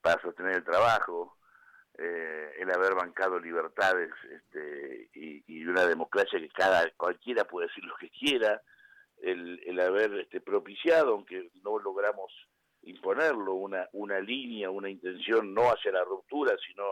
para 0.00 0.20
sostener 0.20 0.56
el 0.56 0.64
trabajo, 0.64 1.38
eh, 1.98 2.52
el 2.58 2.70
haber 2.72 2.94
bancado 2.94 3.38
libertades 3.38 4.10
este, 4.30 5.10
y, 5.14 5.64
una 5.64 5.86
democracia 5.86 6.38
que 6.38 6.48
cada 6.48 6.90
cualquiera 6.96 7.44
puede 7.44 7.68
decir 7.68 7.84
lo 7.84 7.94
que 7.96 8.10
quiera, 8.10 8.60
el, 9.22 9.60
el 9.64 9.80
haber 9.80 10.12
este, 10.20 10.40
propiciado, 10.40 11.12
aunque 11.12 11.50
no 11.62 11.78
logramos 11.78 12.32
imponerlo, 12.82 13.54
una, 13.54 13.88
una 13.92 14.20
línea, 14.20 14.70
una 14.70 14.90
intención 14.90 15.54
no 15.54 15.62
hacia 15.70 15.92
la 15.92 16.04
ruptura, 16.04 16.56
sino 16.66 16.84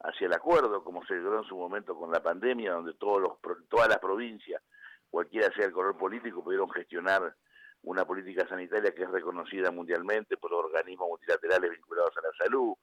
hacia 0.00 0.26
el 0.26 0.32
acuerdo, 0.32 0.82
como 0.82 1.04
se 1.06 1.14
logró 1.14 1.42
en 1.42 1.48
su 1.48 1.56
momento 1.56 1.94
con 1.94 2.10
la 2.10 2.22
pandemia, 2.22 2.72
donde 2.72 2.94
todos 2.94 3.20
los, 3.20 3.32
todas 3.68 3.88
las 3.88 3.98
provincias, 3.98 4.62
cualquiera 5.08 5.52
sea 5.54 5.66
el 5.66 5.72
color 5.72 5.96
político, 5.96 6.42
pudieron 6.42 6.70
gestionar 6.70 7.34
una 7.82 8.04
política 8.04 8.46
sanitaria 8.48 8.94
que 8.94 9.04
es 9.04 9.10
reconocida 9.10 9.70
mundialmente 9.70 10.36
por 10.36 10.52
organismos 10.52 11.08
multilaterales 11.08 11.70
vinculados 11.70 12.16
a 12.16 12.22
la 12.22 12.32
salud, 12.44 12.74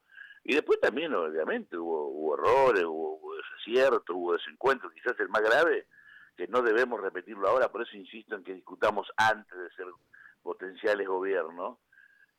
y 0.44 0.56
después 0.56 0.80
también, 0.80 1.14
obviamente, 1.14 1.78
hubo, 1.78 2.36
errores, 2.36 2.84
hubo, 2.86 3.36
desaciertos, 3.36 4.16
hubo 4.16 4.34
desencuentros, 4.34 4.94
quizás 4.94 5.20
el 5.20 5.28
más 5.28 5.42
grave, 5.42 5.88
que 6.38 6.48
no 6.48 6.62
debemos 6.62 7.02
repetirlo 7.02 7.50
ahora, 7.50 7.70
por 7.70 7.82
eso 7.82 7.98
insisto 7.98 8.36
en 8.36 8.44
que 8.44 8.54
discutamos 8.54 9.12
antes 9.18 9.58
de 9.58 9.70
ser 9.72 9.88
potenciales 10.42 11.06
gobiernos, 11.06 11.80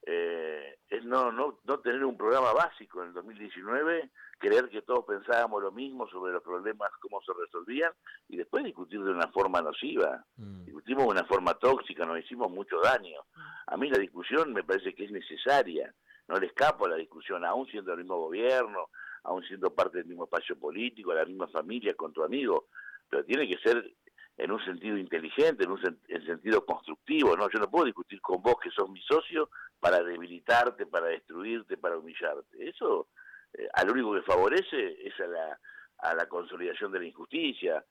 eh, 0.06 0.78
es 0.88 1.04
no, 1.04 1.30
no, 1.32 1.58
no 1.64 1.80
tener 1.80 2.04
un 2.04 2.16
programa 2.16 2.52
básico 2.52 3.02
en 3.02 3.08
el 3.08 3.14
2019, 3.14 4.10
creer 4.38 4.68
que 4.68 4.82
todos 4.82 5.04
pensábamos 5.04 5.62
lo 5.62 5.72
mismo 5.72 6.08
sobre 6.08 6.32
los 6.32 6.42
problemas, 6.42 6.90
cómo 7.00 7.20
se 7.22 7.32
resolvían, 7.38 7.92
y 8.28 8.36
después 8.36 8.64
discutir 8.64 9.02
de 9.02 9.10
una 9.10 9.28
forma 9.28 9.60
nociva. 9.60 10.24
Mm. 10.36 10.64
Discutimos 10.64 11.04
de 11.04 11.10
una 11.10 11.24
forma 11.24 11.54
tóxica, 11.54 12.06
nos 12.06 12.18
hicimos 12.18 12.50
mucho 12.50 12.80
daño. 12.80 13.20
A 13.66 13.76
mí 13.76 13.90
la 13.90 13.98
discusión 13.98 14.52
me 14.52 14.64
parece 14.64 14.94
que 14.94 15.04
es 15.04 15.10
necesaria 15.10 15.92
no 16.28 16.38
le 16.38 16.46
escapo 16.46 16.86
a 16.86 16.90
la 16.90 16.96
discusión, 16.96 17.44
aún 17.44 17.66
siendo 17.66 17.92
el 17.92 17.98
mismo 17.98 18.18
gobierno, 18.18 18.90
aún 19.24 19.42
siendo 19.44 19.74
parte 19.74 19.98
del 19.98 20.06
mismo 20.06 20.24
espacio 20.24 20.58
político, 20.58 21.12
la 21.12 21.24
misma 21.24 21.48
familia 21.48 21.94
con 21.94 22.12
tu 22.12 22.22
amigo, 22.22 22.66
pero 23.08 23.24
tiene 23.24 23.48
que 23.48 23.56
ser 23.58 23.94
en 24.38 24.50
un 24.50 24.64
sentido 24.64 24.96
inteligente, 24.96 25.64
en 25.64 25.72
un 25.72 25.82
sentido 26.24 26.64
constructivo, 26.64 27.36
¿no? 27.36 27.50
Yo 27.50 27.58
no 27.58 27.70
puedo 27.70 27.84
discutir 27.84 28.20
con 28.20 28.40
vos 28.40 28.56
que 28.62 28.70
sos 28.70 28.88
mi 28.88 29.02
socio 29.02 29.50
para 29.78 30.02
debilitarte, 30.02 30.86
para 30.86 31.08
destruirte, 31.08 31.76
para 31.76 31.98
humillarte. 31.98 32.68
Eso 32.68 33.08
eh, 33.52 33.68
al 33.74 33.90
único 33.90 34.14
que 34.14 34.22
favorece 34.22 35.06
es 35.06 35.18
a 35.20 35.26
la, 35.26 35.60
a 35.98 36.14
la 36.14 36.26
consolidación 36.26 36.92
de 36.92 37.00
la 37.00 37.06
injusticia, 37.06 37.84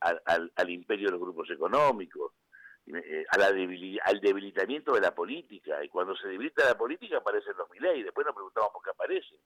al, 0.00 0.52
al 0.56 0.70
imperio 0.70 1.06
de 1.06 1.12
los 1.12 1.20
grupos 1.20 1.50
económicos. 1.50 2.32
Eh, 2.86 3.24
a 3.30 3.38
la 3.38 3.46
al 3.46 4.20
debilitamiento 4.20 4.92
de 4.92 5.00
la 5.00 5.14
política. 5.14 5.82
Y 5.82 5.88
cuando 5.88 6.14
se 6.16 6.28
debilita 6.28 6.66
la 6.66 6.76
política 6.76 7.18
aparecen 7.18 7.56
los 7.56 7.70
Milei. 7.70 8.02
Después 8.02 8.26
nos 8.26 8.34
preguntamos 8.34 8.70
por 8.72 8.82
qué 8.82 8.90
aparecen. 8.90 9.38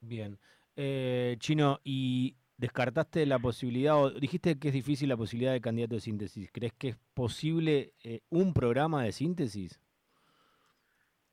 Bien. 0.00 0.38
Eh, 0.76 1.36
Chino, 1.38 1.80
¿y 1.82 2.36
descartaste 2.58 3.24
la 3.24 3.38
posibilidad, 3.38 3.96
o 3.96 4.10
dijiste 4.10 4.58
que 4.58 4.68
es 4.68 4.74
difícil 4.74 5.08
la 5.08 5.16
posibilidad 5.16 5.52
de 5.52 5.60
candidato 5.60 5.94
de 5.94 6.00
síntesis? 6.00 6.50
¿Crees 6.52 6.72
que 6.74 6.88
es 6.88 6.96
posible 7.14 7.94
eh, 8.04 8.20
un 8.28 8.52
programa 8.52 9.04
de 9.04 9.12
síntesis? 9.12 9.80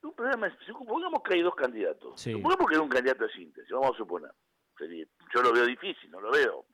Un 0.03 0.13
programa, 0.13 0.55
supongamos 0.65 1.21
que 1.23 1.33
hay 1.33 1.41
dos 1.41 1.55
candidatos. 1.55 2.21
Supongamos 2.21 2.67
que 2.67 2.75
hay 2.75 2.81
un 2.81 2.89
candidato 2.89 3.23
de 3.23 3.33
síntesis, 3.33 3.71
vamos 3.71 3.91
a 3.95 3.97
suponer. 3.97 4.31
yo 4.79 5.41
lo 5.41 5.51
veo 5.51 5.65
difícil, 5.65 6.09
no 6.11 6.21
lo 6.21 6.31
veo. 6.31 6.65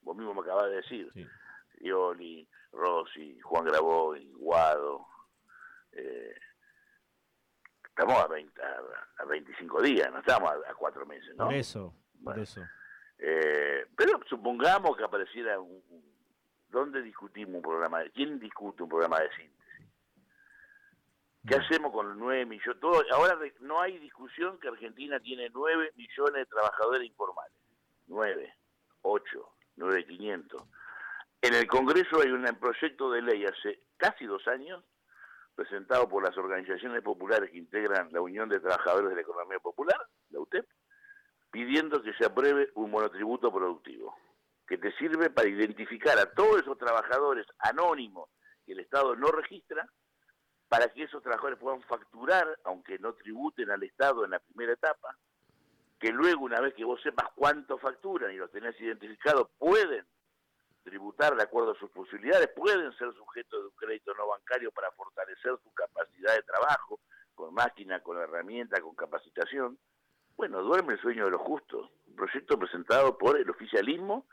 Vos 0.00 0.16
mismo 0.16 0.34
me 0.34 0.40
acabas 0.40 0.70
de 0.70 0.76
decir. 0.76 1.10
Sí. 1.12 1.26
Rossi, 2.72 3.38
Juan 3.40 3.64
Graboy, 3.66 4.32
Guado. 4.32 5.06
Eh, 5.92 6.34
estamos 7.84 8.16
a, 8.16 8.26
20, 8.26 8.62
a, 9.18 9.24
25 9.26 9.82
días, 9.82 10.10
no 10.10 10.20
estamos 10.20 10.50
a, 10.50 10.74
cuatro 10.74 11.04
meses, 11.04 11.36
¿no? 11.36 11.44
Por 11.44 11.54
eso, 11.54 11.94
por 12.24 12.38
eso. 12.38 12.62
Eh, 13.24 13.86
pero 13.96 14.20
supongamos 14.28 14.96
que 14.96 15.04
apareciera 15.04 15.60
un, 15.60 15.80
¿Dónde 16.72 17.02
discutimos 17.02 17.56
un 17.56 17.62
programa? 17.62 18.00
De, 18.00 18.10
¿Quién 18.10 18.40
discute 18.40 18.82
un 18.82 18.88
programa 18.88 19.20
de 19.20 19.28
síntesis? 19.36 19.86
¿Qué 21.46 21.54
hacemos 21.54 21.92
con 21.92 22.08
los 22.08 22.16
9 22.16 22.46
millones? 22.46 22.80
Todo, 22.80 23.02
ahora 23.12 23.38
no 23.60 23.80
hay 23.80 23.98
discusión 23.98 24.58
que 24.58 24.68
Argentina 24.68 25.20
tiene 25.20 25.50
9 25.50 25.92
millones 25.96 26.34
de 26.34 26.46
trabajadores 26.46 27.06
informales. 27.06 27.52
9, 28.06 28.54
8, 29.02 29.52
9, 29.76 30.06
500. 30.06 30.62
En 31.42 31.54
el 31.54 31.66
Congreso 31.66 32.22
hay 32.22 32.30
un 32.30 32.44
proyecto 32.58 33.10
de 33.10 33.20
ley 33.20 33.44
hace 33.44 33.82
casi 33.98 34.24
dos 34.24 34.48
años, 34.48 34.82
presentado 35.54 36.08
por 36.08 36.22
las 36.22 36.36
organizaciones 36.38 37.02
populares 37.02 37.50
que 37.50 37.58
integran 37.58 38.10
la 38.12 38.22
Unión 38.22 38.48
de 38.48 38.60
Trabajadores 38.60 39.10
de 39.10 39.16
la 39.16 39.20
Economía 39.20 39.58
Popular, 39.58 40.00
la 40.30 40.40
UTEP, 40.40 40.66
pidiendo 41.52 42.02
que 42.02 42.14
se 42.14 42.24
apruebe 42.24 42.70
un 42.74 42.90
monotributo 42.90 43.52
productivo, 43.52 44.16
que 44.66 44.78
te 44.78 44.90
sirve 44.96 45.30
para 45.30 45.48
identificar 45.48 46.18
a 46.18 46.32
todos 46.32 46.62
esos 46.62 46.78
trabajadores 46.78 47.46
anónimos 47.58 48.30
que 48.64 48.72
el 48.72 48.80
Estado 48.80 49.14
no 49.14 49.28
registra, 49.28 49.86
para 50.68 50.88
que 50.88 51.02
esos 51.02 51.22
trabajadores 51.22 51.58
puedan 51.58 51.82
facturar, 51.82 52.58
aunque 52.64 52.98
no 52.98 53.12
tributen 53.12 53.70
al 53.70 53.82
Estado 53.82 54.24
en 54.24 54.30
la 54.30 54.40
primera 54.40 54.72
etapa, 54.72 55.14
que 56.00 56.10
luego, 56.10 56.44
una 56.44 56.60
vez 56.60 56.72
que 56.72 56.84
vos 56.84 57.00
sepas 57.02 57.28
cuánto 57.34 57.76
facturan 57.76 58.32
y 58.32 58.36
los 58.36 58.50
tenés 58.50 58.80
identificados, 58.80 59.48
pueden 59.58 60.06
tributar 60.82 61.36
de 61.36 61.42
acuerdo 61.42 61.72
a 61.72 61.78
sus 61.78 61.90
posibilidades, 61.90 62.48
pueden 62.56 62.90
ser 62.96 63.12
sujetos 63.12 63.60
de 63.60 63.66
un 63.66 63.76
crédito 63.76 64.14
no 64.14 64.26
bancario 64.26 64.72
para 64.72 64.90
fortalecer 64.92 65.52
su 65.62 65.72
capacidad 65.74 66.34
de 66.34 66.42
trabajo, 66.42 66.98
con 67.34 67.52
máquina, 67.52 68.00
con 68.00 68.16
herramienta, 68.16 68.80
con 68.80 68.94
capacitación. 68.94 69.78
Bueno, 70.36 70.62
duerme 70.62 70.94
el 70.94 71.00
sueño 71.00 71.26
de 71.26 71.32
los 71.32 71.40
justos. 71.40 71.90
Un 72.08 72.16
proyecto 72.16 72.58
presentado 72.58 73.16
por 73.16 73.38
el 73.38 73.48
oficialismo 73.48 74.26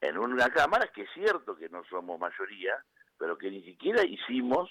en 0.00 0.18
una 0.18 0.48
Cámara 0.50 0.88
que 0.88 1.02
es 1.02 1.10
cierto 1.14 1.54
que 1.56 1.68
no 1.68 1.84
somos 1.84 2.18
mayoría, 2.18 2.84
pero 3.18 3.38
que 3.38 3.50
ni 3.50 3.62
siquiera 3.62 4.02
hicimos 4.02 4.70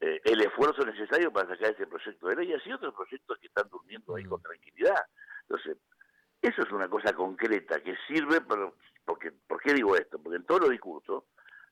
eh, 0.00 0.20
el 0.24 0.40
esfuerzo 0.40 0.82
necesario 0.84 1.32
para 1.32 1.48
sacar 1.48 1.72
ese 1.72 1.86
proyecto 1.86 2.28
de 2.28 2.36
ley 2.36 2.50
y 2.50 2.54
así 2.54 2.72
otros 2.72 2.94
proyectos 2.94 3.38
que 3.38 3.46
están 3.46 3.68
durmiendo 3.70 4.16
ahí 4.16 4.24
con 4.24 4.42
tranquilidad. 4.42 5.06
Entonces, 5.42 5.76
eso 6.42 6.62
es 6.62 6.72
una 6.72 6.88
cosa 6.88 7.12
concreta 7.12 7.80
que 7.82 7.96
sirve, 8.08 8.40
pero 8.40 8.76
porque, 9.04 9.32
¿por 9.32 9.60
qué 9.60 9.74
digo 9.74 9.96
esto? 9.96 10.18
Porque 10.18 10.36
en 10.36 10.44
todos 10.44 10.62
los 10.62 10.70
discursos, 10.70 11.24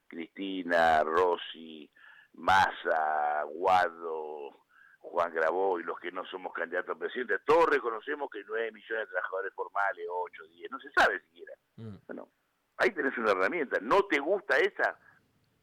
Cristina, 0.08 1.02
Rossi, 1.04 1.88
Massa, 2.34 3.44
Guado, 3.44 4.60
Juan 4.98 5.32
Grabó 5.32 5.78
y 5.78 5.84
los 5.84 5.98
que 5.98 6.12
no 6.12 6.24
somos 6.26 6.52
candidatos 6.52 6.96
a 6.96 6.98
presidente, 6.98 7.38
todos 7.44 7.68
reconocemos 7.68 8.30
que 8.30 8.42
9 8.46 8.72
millones 8.72 9.06
de 9.06 9.12
trabajadores 9.12 9.54
formales, 9.54 10.06
8, 10.08 10.42
10, 10.48 10.70
no 10.70 10.80
se 10.80 10.90
sabe 10.92 11.20
siquiera. 11.20 11.54
Mm. 11.76 11.96
Bueno, 12.06 12.28
ahí 12.76 12.90
tenés 12.90 13.16
una 13.18 13.32
herramienta. 13.32 13.78
¿No 13.80 14.04
te 14.04 14.18
gusta 14.18 14.58
esa? 14.58 14.98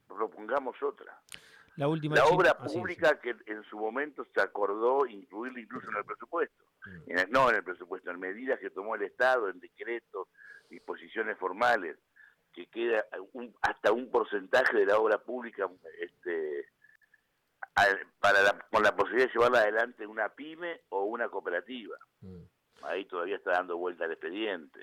Propongamos 0.07 0.81
otra. 0.81 1.19
La, 1.75 1.87
última 1.87 2.15
la 2.15 2.25
obra 2.25 2.51
ah, 2.57 2.63
pública 2.63 3.19
que 3.19 3.35
en 3.45 3.63
su 3.65 3.77
momento 3.77 4.25
se 4.33 4.41
acordó 4.41 5.05
incluirla 5.05 5.59
incluso 5.59 5.89
en 5.89 5.97
el 5.97 6.05
presupuesto. 6.05 6.63
Mm. 6.85 7.31
no 7.31 7.49
en 7.49 7.57
el 7.57 7.63
presupuesto, 7.63 8.11
en 8.11 8.19
medidas 8.19 8.59
que 8.59 8.69
tomó 8.69 8.95
el 8.95 9.03
Estado, 9.03 9.49
en 9.49 9.59
decretos, 9.59 10.27
disposiciones 10.69 11.37
formales, 11.37 11.97
que 12.53 12.67
queda 12.67 13.05
hasta 13.61 13.91
un 13.91 14.09
porcentaje 14.09 14.77
de 14.77 14.85
la 14.85 14.97
obra 14.97 15.17
pública 15.17 15.69
este, 15.99 16.69
para 18.19 18.67
con 18.71 18.83
la 18.83 18.95
posibilidad 18.95 19.27
de 19.27 19.33
llevarla 19.33 19.59
adelante 19.59 20.07
una 20.07 20.29
pyme 20.29 20.81
o 20.89 21.03
una 21.03 21.29
cooperativa. 21.29 21.97
Mm. 22.21 22.41
Ahí 22.83 23.05
todavía 23.05 23.35
está 23.35 23.51
dando 23.51 23.77
vuelta 23.77 24.05
el 24.05 24.11
expediente. 24.11 24.79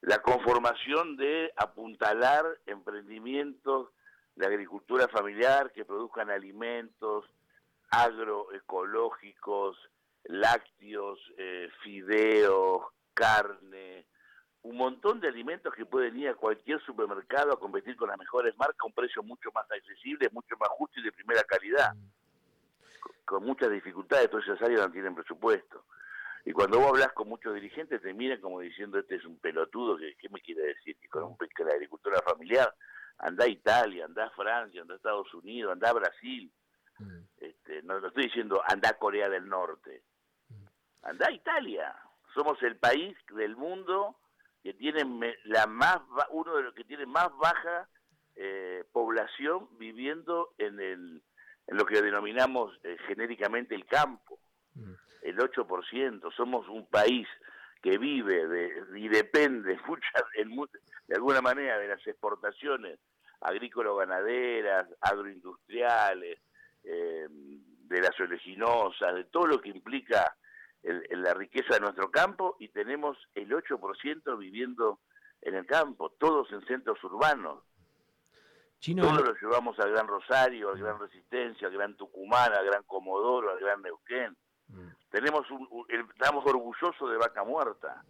La 0.00 0.20
conformación 0.20 1.16
de 1.16 1.52
apuntalar 1.56 2.44
emprendimientos 2.66 3.90
la 4.36 4.46
agricultura 4.46 5.08
familiar 5.08 5.72
que 5.72 5.84
produzcan 5.84 6.30
alimentos 6.30 7.24
agroecológicos, 7.90 9.76
lácteos, 10.24 11.18
eh, 11.36 11.68
fideos, 11.82 12.82
carne, 13.12 14.06
un 14.62 14.76
montón 14.76 15.20
de 15.20 15.28
alimentos 15.28 15.74
que 15.74 15.84
pueden 15.84 16.16
ir 16.18 16.28
a 16.28 16.34
cualquier 16.34 16.80
supermercado 16.82 17.52
a 17.52 17.58
competir 17.58 17.96
con 17.96 18.08
las 18.08 18.18
mejores 18.18 18.56
marcas 18.56 18.78
a 18.80 18.86
un 18.86 18.92
precio 18.92 19.22
mucho 19.22 19.50
más 19.52 19.68
accesible, 19.70 20.28
mucho 20.32 20.56
más 20.58 20.68
justo 20.70 21.00
y 21.00 21.02
de 21.02 21.12
primera 21.12 21.42
calidad. 21.44 21.94
Con, 23.24 23.44
muchas 23.44 23.70
dificultades, 23.70 24.30
todas 24.30 24.46
esas 24.46 24.62
áreas 24.62 24.82
no 24.82 24.92
tienen 24.92 25.14
presupuesto. 25.14 25.84
Y 26.44 26.52
cuando 26.52 26.78
vos 26.78 26.90
hablas 26.90 27.12
con 27.12 27.28
muchos 27.28 27.54
dirigentes, 27.54 28.02
te 28.02 28.12
miran 28.12 28.40
como 28.40 28.60
diciendo, 28.60 28.98
este 28.98 29.16
es 29.16 29.24
un 29.24 29.38
pelotudo, 29.38 29.96
¿qué, 29.96 30.28
me 30.28 30.40
quiere 30.40 30.62
decir? 30.62 30.96
Que 30.96 31.08
con 31.08 31.24
un, 31.24 31.36
que 31.36 31.64
la 31.64 31.72
agricultura 31.72 32.20
familiar 32.22 32.72
anda 33.18 33.44
a 33.44 33.48
Italia, 33.48 34.04
anda 34.04 34.26
a 34.26 34.30
Francia, 34.30 34.82
anda 34.82 34.94
a 34.94 34.96
Estados 34.96 35.32
Unidos, 35.34 35.72
anda 35.72 35.90
a 35.90 35.94
Brasil. 35.94 36.52
Mm. 36.98 37.20
Este, 37.38 37.82
no, 37.82 38.06
estoy 38.06 38.24
diciendo 38.24 38.62
anda 38.66 38.90
a 38.90 38.98
Corea 38.98 39.28
del 39.28 39.48
Norte. 39.48 40.02
Mm. 40.48 40.66
Anda 41.02 41.26
a 41.28 41.32
Italia. 41.32 41.96
Somos 42.34 42.62
el 42.62 42.76
país 42.76 43.16
del 43.34 43.56
mundo 43.56 44.16
que 44.62 44.74
tiene 44.74 45.04
la 45.44 45.66
más 45.66 45.98
uno 46.30 46.56
de 46.56 46.62
los 46.62 46.74
que 46.74 46.84
tiene 46.84 47.06
más 47.06 47.28
baja 47.36 47.88
eh, 48.36 48.84
población 48.92 49.68
viviendo 49.78 50.54
en 50.58 50.80
el 50.80 51.22
en 51.66 51.76
lo 51.76 51.86
que 51.86 52.02
denominamos 52.02 52.78
eh, 52.82 52.96
genéricamente 53.06 53.74
el 53.74 53.86
campo. 53.86 54.38
Mm. 54.74 54.94
El 55.22 55.38
8%. 55.38 56.34
Somos 56.34 56.68
un 56.68 56.86
país 56.86 57.28
que 57.80 57.98
vive 57.98 58.46
de, 58.48 58.84
y 58.96 59.08
depende 59.08 59.78
muchas, 59.86 60.22
de 61.06 61.14
alguna 61.14 61.40
manera 61.40 61.78
de 61.78 61.88
las 61.88 62.06
exportaciones 62.06 62.98
agrícolas-ganaderas, 63.40 64.88
agroindustriales, 65.00 66.38
eh, 66.84 67.26
de 67.28 68.00
las 68.00 68.18
oleaginosas, 68.18 69.14
de 69.14 69.24
todo 69.24 69.46
lo 69.46 69.60
que 69.60 69.68
implica 69.68 70.36
la 70.82 71.34
riqueza 71.34 71.74
de 71.74 71.80
nuestro 71.80 72.10
campo 72.10 72.56
y 72.58 72.68
tenemos 72.68 73.16
el 73.34 73.50
8% 73.50 74.38
viviendo 74.38 75.00
en 75.40 75.54
el 75.54 75.66
campo, 75.66 76.10
todos 76.18 76.50
en 76.52 76.64
centros 76.66 77.02
urbanos. 77.04 77.62
Todos 78.80 79.22
lo 79.22 79.34
llevamos 79.34 79.78
al 79.78 79.92
Gran 79.92 80.08
Rosario, 80.08 80.70
al 80.70 80.78
Gran 80.78 80.98
Resistencia, 80.98 81.68
al 81.68 81.74
Gran 81.74 81.96
Tucumán, 81.96 82.52
al 82.52 82.66
Gran 82.66 82.82
Comodoro, 82.82 83.50
al 83.50 83.60
Gran 83.60 83.80
Neuquén. 83.80 84.36
Mm. 84.66 84.88
Tenemos 85.08 85.46
estamos 85.88 86.44
orgullosos 86.46 87.10
de 87.10 87.16
Vaca 87.16 87.44
Muerta. 87.44 88.04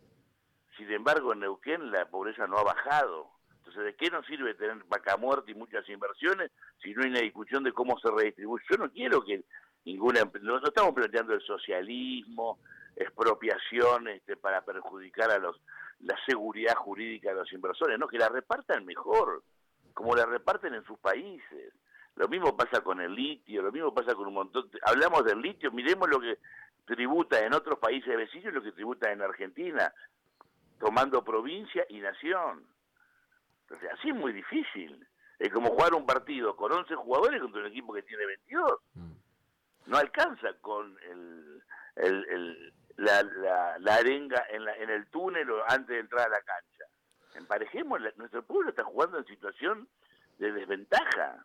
Sin 0.78 0.90
embargo, 0.90 1.34
en 1.34 1.40
Neuquén 1.40 1.90
la 1.90 2.08
pobreza 2.08 2.46
no 2.46 2.56
ha 2.56 2.62
bajado. 2.62 3.30
Entonces, 3.58 3.84
¿de 3.84 3.96
qué 3.96 4.10
nos 4.10 4.26
sirve 4.26 4.54
tener 4.54 4.82
vaca 4.84 5.16
muerta 5.16 5.50
y 5.50 5.54
muchas 5.54 5.88
inversiones 5.88 6.50
si 6.82 6.92
no 6.94 7.02
hay 7.02 7.10
una 7.10 7.20
discusión 7.20 7.62
de 7.62 7.72
cómo 7.72 7.98
se 7.98 8.10
redistribuye? 8.10 8.64
Yo 8.70 8.76
no 8.78 8.90
quiero 8.90 9.22
que 9.22 9.44
ninguna... 9.84 10.20
No, 10.40 10.58
estamos 10.58 10.94
planteando 10.94 11.34
el 11.34 11.42
socialismo, 11.42 12.58
expropiación 12.96 14.08
este, 14.08 14.36
para 14.36 14.62
perjudicar 14.62 15.30
a 15.30 15.38
los 15.38 15.60
la 16.00 16.16
seguridad 16.26 16.74
jurídica 16.74 17.28
de 17.28 17.36
los 17.36 17.52
inversores, 17.52 17.96
no, 17.96 18.08
que 18.08 18.18
la 18.18 18.28
repartan 18.28 18.84
mejor, 18.84 19.44
como 19.94 20.16
la 20.16 20.26
reparten 20.26 20.74
en 20.74 20.84
sus 20.84 20.98
países. 20.98 21.72
Lo 22.16 22.26
mismo 22.26 22.56
pasa 22.56 22.80
con 22.80 23.00
el 23.00 23.14
litio, 23.14 23.62
lo 23.62 23.70
mismo 23.70 23.94
pasa 23.94 24.14
con 24.14 24.26
un 24.26 24.34
montón... 24.34 24.68
Hablamos 24.84 25.24
del 25.24 25.40
litio, 25.40 25.70
miremos 25.70 26.08
lo 26.08 26.18
que 26.18 26.38
tributa 26.86 27.38
en 27.38 27.54
otros 27.54 27.78
países 27.78 28.16
vecinos 28.16 28.52
y 28.52 28.54
lo 28.56 28.62
que 28.62 28.72
tributa 28.72 29.12
en 29.12 29.22
Argentina, 29.22 29.92
tomando 30.80 31.22
provincia 31.22 31.86
y 31.88 32.00
nación 32.00 32.66
así 33.92 34.08
es 34.08 34.14
muy 34.14 34.32
difícil. 34.32 35.06
Es 35.38 35.52
como 35.52 35.70
jugar 35.70 35.94
un 35.94 36.06
partido 36.06 36.54
con 36.56 36.72
11 36.72 36.94
jugadores 36.94 37.40
contra 37.40 37.60
un 37.60 37.66
equipo 37.66 37.92
que 37.92 38.02
tiene 38.02 38.26
22. 38.26 38.72
Mm. 38.94 39.11
No 39.86 39.98
alcanza 39.98 40.52
con 40.60 40.96
el, 41.02 41.62
el, 41.96 42.74
la, 42.96 43.22
la, 43.78 43.94
arenga 43.94 44.46
en, 44.50 44.68
en 44.68 44.90
el 44.90 45.06
túnel 45.08 45.50
o 45.50 45.62
antes 45.68 45.88
de 45.88 45.98
entrar 46.00 46.26
a 46.26 46.30
la 46.30 46.42
cancha. 46.42 46.84
Emparejemos, 47.34 48.00
nuestro 48.16 48.42
pueblo 48.42 48.70
está 48.70 48.84
jugando 48.84 49.18
en 49.18 49.26
situación 49.26 49.88
de 50.38 50.52
desventaja. 50.52 51.44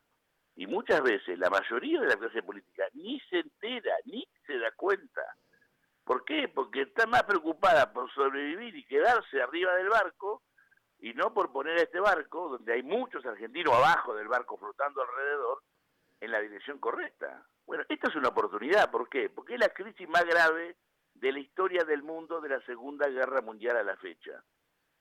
Y 0.55 0.65
muchas 0.65 1.01
veces 1.01 1.37
la 1.37 1.49
mayoría 1.49 2.01
de 2.01 2.07
la 2.07 2.15
clase 2.17 2.41
política 2.41 2.85
ni 2.93 3.19
se 3.29 3.39
entera, 3.39 3.95
ni 4.05 4.27
se 4.45 4.57
da 4.57 4.71
cuenta. 4.71 5.21
¿Por 6.03 6.23
qué? 6.25 6.47
Porque 6.47 6.83
está 6.83 7.05
más 7.05 7.23
preocupada 7.23 7.91
por 7.91 8.11
sobrevivir 8.13 8.75
y 8.75 8.85
quedarse 8.85 9.41
arriba 9.41 9.75
del 9.75 9.89
barco 9.89 10.41
y 10.99 11.13
no 11.13 11.33
por 11.33 11.51
poner 11.51 11.77
a 11.77 11.83
este 11.83 11.99
barco, 11.99 12.49
donde 12.49 12.73
hay 12.73 12.81
muchos 12.81 13.23
argentinos 13.25 13.73
abajo 13.73 14.15
del 14.15 14.27
barco 14.27 14.57
flotando 14.57 15.01
alrededor, 15.01 15.61
en 16.19 16.31
la 16.31 16.41
dirección 16.41 16.79
correcta. 16.79 17.45
Bueno, 17.65 17.83
esta 17.89 18.09
es 18.09 18.15
una 18.15 18.29
oportunidad, 18.29 18.89
¿por 18.91 19.09
qué? 19.09 19.29
Porque 19.29 19.55
es 19.55 19.59
la 19.59 19.69
crisis 19.69 20.07
más 20.07 20.25
grave 20.25 20.77
de 21.13 21.31
la 21.31 21.39
historia 21.39 21.83
del 21.83 22.03
mundo 22.03 22.39
de 22.41 22.49
la 22.49 22.61
Segunda 22.61 23.07
Guerra 23.09 23.41
Mundial 23.41 23.77
a 23.77 23.83
la 23.83 23.97
fecha. 23.97 24.43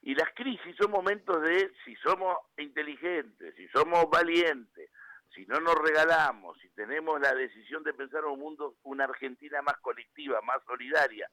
Y 0.03 0.15
las 0.15 0.33
crisis 0.35 0.77
son 0.77 0.91
momentos 0.91 1.43
de, 1.43 1.73
si 1.85 1.95
somos 1.97 2.37
inteligentes, 2.57 3.55
si 3.57 3.69
somos 3.69 4.09
valientes, 4.11 4.91
si 5.35 5.45
no 5.47 5.61
nos 5.61 5.75
regalamos, 5.75 6.59
si 6.61 6.69
tenemos 6.71 7.21
la 7.21 7.35
decisión 7.35 7.83
de 7.83 7.93
pensar 7.93 8.25
un 8.25 8.39
mundo, 8.39 8.77
una 8.85 9.05
Argentina 9.05 9.61
más 9.63 9.77
colectiva, 9.79 10.41
más 10.43 10.63
solidaria, 10.65 11.31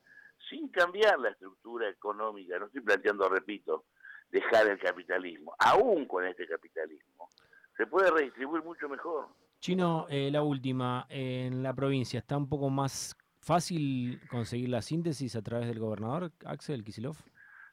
sin 0.49 0.69
cambiar 0.69 1.19
la 1.19 1.29
estructura 1.29 1.87
económica, 1.87 2.59
no 2.59 2.65
estoy 2.65 2.81
planteando, 2.81 3.29
repito, 3.29 3.85
dejar 4.29 4.67
el 4.67 4.79
capitalismo, 4.79 5.55
aún 5.59 6.05
con 6.07 6.25
este 6.25 6.47
capitalismo. 6.47 7.29
Se 7.77 7.87
puede 7.87 8.11
redistribuir 8.11 8.63
mucho 8.63 8.89
mejor. 8.89 9.29
Chino, 9.63 10.07
eh, 10.09 10.29
la 10.29 10.43
última, 10.43 11.05
en 11.07 11.63
la 11.63 11.73
provincia, 11.73 12.19
¿está 12.19 12.35
un 12.35 12.49
poco 12.49 12.69
más 12.69 13.15
fácil 13.39 14.19
conseguir 14.29 14.67
la 14.67 14.81
síntesis 14.81 15.37
a 15.37 15.41
través 15.41 15.69
del 15.69 15.79
gobernador, 15.79 16.33
Axel 16.45 16.83
Kisilov? 16.83 17.15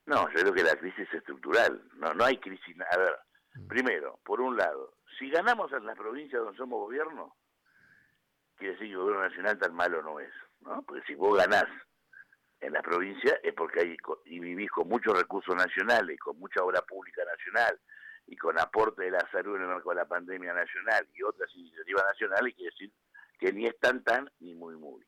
No, 0.07 0.29
yo 0.29 0.41
creo 0.41 0.53
que 0.53 0.63
la 0.63 0.77
crisis 0.77 1.01
es 1.09 1.15
estructural, 1.15 1.83
no, 1.97 2.15
no 2.15 2.25
hay 2.25 2.39
crisis. 2.39 2.77
A 2.93 2.97
ver, 2.97 3.17
mm. 3.57 3.67
primero, 3.67 4.21
por 4.25 4.41
un 4.41 4.57
lado, 4.57 4.99
si 5.19 5.31
ganamos 5.31 5.73
en 5.73 5.85
las 5.85 5.99
provincias 5.99 6.41
donde 6.41 6.57
somos 6.57 6.79
gobierno, 6.79 7.35
quiere 8.55 8.75
decir 8.75 8.87
que 8.87 8.93
el 8.93 8.99
gobierno 8.99 9.25
nacional 9.25 9.59
tan 9.59 9.75
malo 9.75 10.01
no 10.01 10.21
es, 10.21 10.33
¿no? 10.61 10.83
Porque 10.83 11.03
si 11.09 11.17
vos 11.17 11.37
ganás 11.39 11.67
en 12.61 12.73
la 12.73 12.83
provincia 12.83 13.37
es 13.43 13.53
porque 13.53 13.81
hay 13.81 13.97
y 14.27 14.39
vivís 14.39 14.71
con 14.71 14.87
muchos 14.87 15.19
recursos 15.19 15.57
nacionales, 15.57 16.21
con 16.21 16.39
mucha 16.39 16.63
obra 16.63 16.83
pública 16.83 17.23
nacional 17.25 17.81
y 18.27 18.37
con 18.37 18.59
aporte 18.59 19.05
de 19.05 19.11
la 19.11 19.29
salud 19.31 19.57
en 19.57 19.63
el 19.63 19.69
marco 19.69 19.91
de 19.91 19.97
la 19.97 20.09
pandemia 20.09 20.53
nacional 20.53 21.09
y 21.15 21.23
otras 21.23 21.55
iniciativas 21.55 22.05
nacionales, 22.05 22.55
quiere 22.55 22.71
decir 22.71 22.93
que 23.39 23.53
ni 23.53 23.67
es 23.67 23.79
tan 23.79 24.05
tan 24.05 24.31
ni 24.41 24.55
muy 24.55 24.77
muy. 24.77 25.05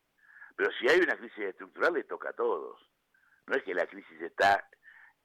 Pero 0.56 0.70
si 0.78 0.88
hay 0.88 1.00
una 1.00 1.16
crisis 1.16 1.44
estructural, 1.44 1.94
les 1.94 2.06
toca 2.06 2.30
a 2.30 2.32
todos. 2.32 2.80
No 3.46 3.56
es 3.56 3.62
que 3.62 3.74
la 3.74 3.86
crisis 3.86 4.20
está 4.20 4.68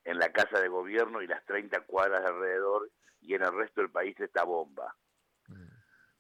en 0.03 0.19
la 0.19 0.31
casa 0.31 0.59
de 0.59 0.67
gobierno 0.67 1.21
y 1.21 1.27
las 1.27 1.45
30 1.45 1.81
cuadras 1.81 2.25
alrededor 2.25 2.89
y 3.21 3.33
en 3.33 3.43
el 3.43 3.53
resto 3.53 3.81
del 3.81 3.91
país 3.91 4.19
está 4.19 4.43
bomba. 4.43 4.95
Mm. 5.47 5.67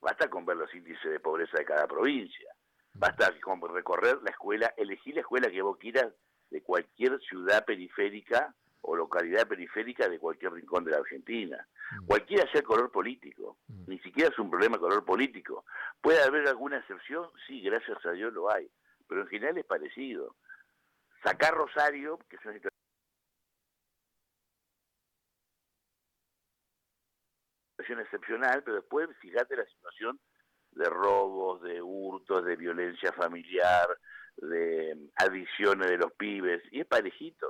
Basta 0.01 0.29
con 0.29 0.45
ver 0.45 0.57
los 0.57 0.73
índices 0.73 1.11
de 1.11 1.19
pobreza 1.19 1.57
de 1.57 1.65
cada 1.65 1.87
provincia. 1.87 2.51
Mm. 2.93 2.99
Basta 2.99 3.39
con 3.39 3.61
recorrer 3.73 4.21
la 4.23 4.31
escuela, 4.31 4.73
elegir 4.77 5.15
la 5.15 5.21
escuela 5.21 5.49
que 5.49 5.61
vos 5.61 5.77
quieras 5.77 6.13
de 6.49 6.61
cualquier 6.61 7.19
ciudad 7.21 7.65
periférica 7.65 8.53
o 8.81 8.95
localidad 8.95 9.47
periférica 9.47 10.07
de 10.07 10.19
cualquier 10.19 10.53
rincón 10.53 10.83
de 10.85 10.91
la 10.91 10.97
Argentina. 10.97 11.67
Mm. 11.91 12.05
Cualquiera 12.05 12.51
sea 12.51 12.61
color 12.61 12.91
político, 12.91 13.57
ni 13.87 13.99
siquiera 13.99 14.29
es 14.29 14.39
un 14.39 14.49
problema 14.49 14.77
color 14.77 15.03
político. 15.03 15.65
¿Puede 16.01 16.21
haber 16.23 16.47
alguna 16.47 16.77
excepción? 16.77 17.29
Sí, 17.45 17.61
gracias 17.61 18.05
a 18.05 18.11
Dios 18.11 18.33
lo 18.33 18.51
hay, 18.51 18.69
pero 19.07 19.21
en 19.21 19.27
general 19.27 19.57
es 19.57 19.65
parecido. 19.65 20.35
Sacar 21.23 21.53
Rosario, 21.53 22.19
que 22.29 22.37
es 22.37 22.45
una 27.89 28.01
excepcional, 28.01 28.63
pero 28.63 28.77
después 28.77 29.09
fíjate 29.19 29.55
la 29.55 29.65
situación 29.65 30.19
de 30.71 30.85
robos, 30.89 31.61
de 31.61 31.81
hurtos, 31.81 32.45
de 32.45 32.55
violencia 32.55 33.11
familiar, 33.13 33.87
de 34.37 35.09
adicciones 35.15 35.89
de 35.89 35.97
los 35.97 36.11
pibes, 36.13 36.61
y 36.71 36.81
es 36.81 36.85
parejito. 36.85 37.47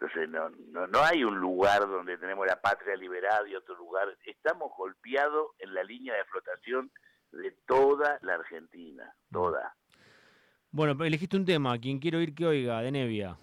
Entonces 0.00 0.28
no, 0.28 0.48
no, 0.70 0.86
no 0.86 1.02
hay 1.02 1.24
un 1.24 1.40
lugar 1.40 1.80
donde 1.80 2.16
tenemos 2.18 2.46
la 2.46 2.60
patria 2.60 2.94
liberada 2.94 3.48
y 3.48 3.56
otro 3.56 3.76
lugar. 3.76 4.06
Estamos 4.24 4.70
golpeados 4.76 5.48
en 5.58 5.74
la 5.74 5.82
línea 5.82 6.14
de 6.14 6.24
flotación 6.24 6.90
de 7.32 7.50
toda 7.66 8.18
la 8.22 8.34
Argentina, 8.34 9.12
toda. 9.32 9.74
Bueno, 10.70 11.04
elegiste 11.04 11.36
un 11.36 11.44
tema, 11.44 11.76
quien 11.78 11.98
quiero 11.98 12.18
oír 12.18 12.32
que 12.32 12.46
oiga, 12.46 12.80
de 12.80 12.92
Nevia. 12.92 13.36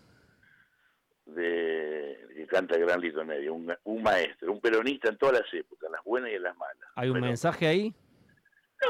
De 1.26 1.96
canta 2.48 2.78
Gran 2.78 3.02
Lito 3.02 3.24
Nevia, 3.24 3.52
un, 3.52 4.04
maestro, 4.04 4.54
un 4.54 4.62
peronista 4.62 5.10
en 5.10 5.18
todas 5.18 5.42
las 5.42 5.54
épocas, 5.54 5.92
las 5.92 6.04
buenas 6.06 6.32
y 6.32 6.36
en 6.36 6.44
las 6.44 6.56
malas. 6.56 6.90
¿Hay 6.96 7.10
un 7.10 7.20
mensaje 7.20 7.68
ahí? 7.68 7.94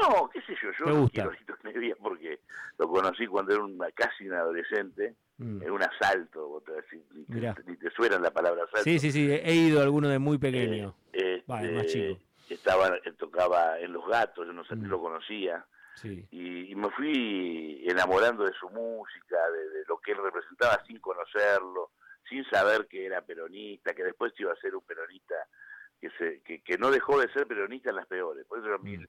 No, 0.00 0.28
qué 0.28 0.40
sé 0.42 0.54
yo, 0.62 0.70
yo 0.78 0.86
no 0.86 1.08
quiero 1.08 1.32
Lito 1.32 1.56
Nevia 1.64 1.96
porque 1.98 2.40
lo 2.78 2.88
conocí 2.88 3.26
cuando 3.26 3.54
era 3.54 3.64
una, 3.64 3.90
casi 3.92 4.28
un 4.28 4.34
adolescente, 4.34 5.16
mm. 5.38 5.62
en 5.62 5.70
un 5.70 5.82
asalto, 5.82 6.62
ni, 7.12 7.76
te, 7.76 7.90
suenan 7.90 8.22
la 8.22 8.30
palabra 8.30 8.64
asalto. 8.64 8.84
Sí, 8.84 8.98
sí, 8.98 9.12
sí, 9.12 9.30
he 9.30 9.54
ido 9.54 9.80
a 9.80 9.82
alguno 9.82 10.08
de 10.08 10.18
muy 10.18 10.38
pequeño, 10.38 10.94
eh, 11.12 11.42
vale, 11.46 11.72
más 11.72 11.86
este, 11.86 12.08
chico. 12.08 12.20
Estaba, 12.48 12.98
tocaba 13.18 13.78
en 13.80 13.92
Los 13.92 14.06
Gatos, 14.06 14.46
yo 14.46 14.52
no 14.52 14.64
sé, 14.64 14.76
mm. 14.76 14.86
lo 14.86 15.00
conocía. 15.00 15.64
Y, 16.30 16.74
me 16.76 16.90
fui 16.90 17.82
enamorando 17.86 18.44
de 18.44 18.52
su 18.52 18.68
música, 18.68 19.36
de, 19.50 19.82
lo 19.88 19.96
que 19.98 20.12
él 20.12 20.18
representaba 20.22 20.82
sin 20.86 20.98
conocerlo 21.00 21.92
sin 22.28 22.44
saber 22.50 22.86
que 22.88 23.06
era 23.06 23.22
peronista, 23.22 23.94
que 23.94 24.04
después 24.04 24.32
iba 24.38 24.52
a 24.52 24.56
ser 24.56 24.74
un 24.74 24.82
peronista 24.82 25.34
que, 26.00 26.10
se, 26.18 26.40
que, 26.42 26.78
no 26.78 26.90
dejó 26.90 27.20
de 27.20 27.32
ser 27.32 27.46
peronista 27.46 27.90
en 27.90 27.96
las 27.96 28.06
peores. 28.06 28.44
Por 28.46 28.58
eso 28.58 28.78
mm. 28.78 29.04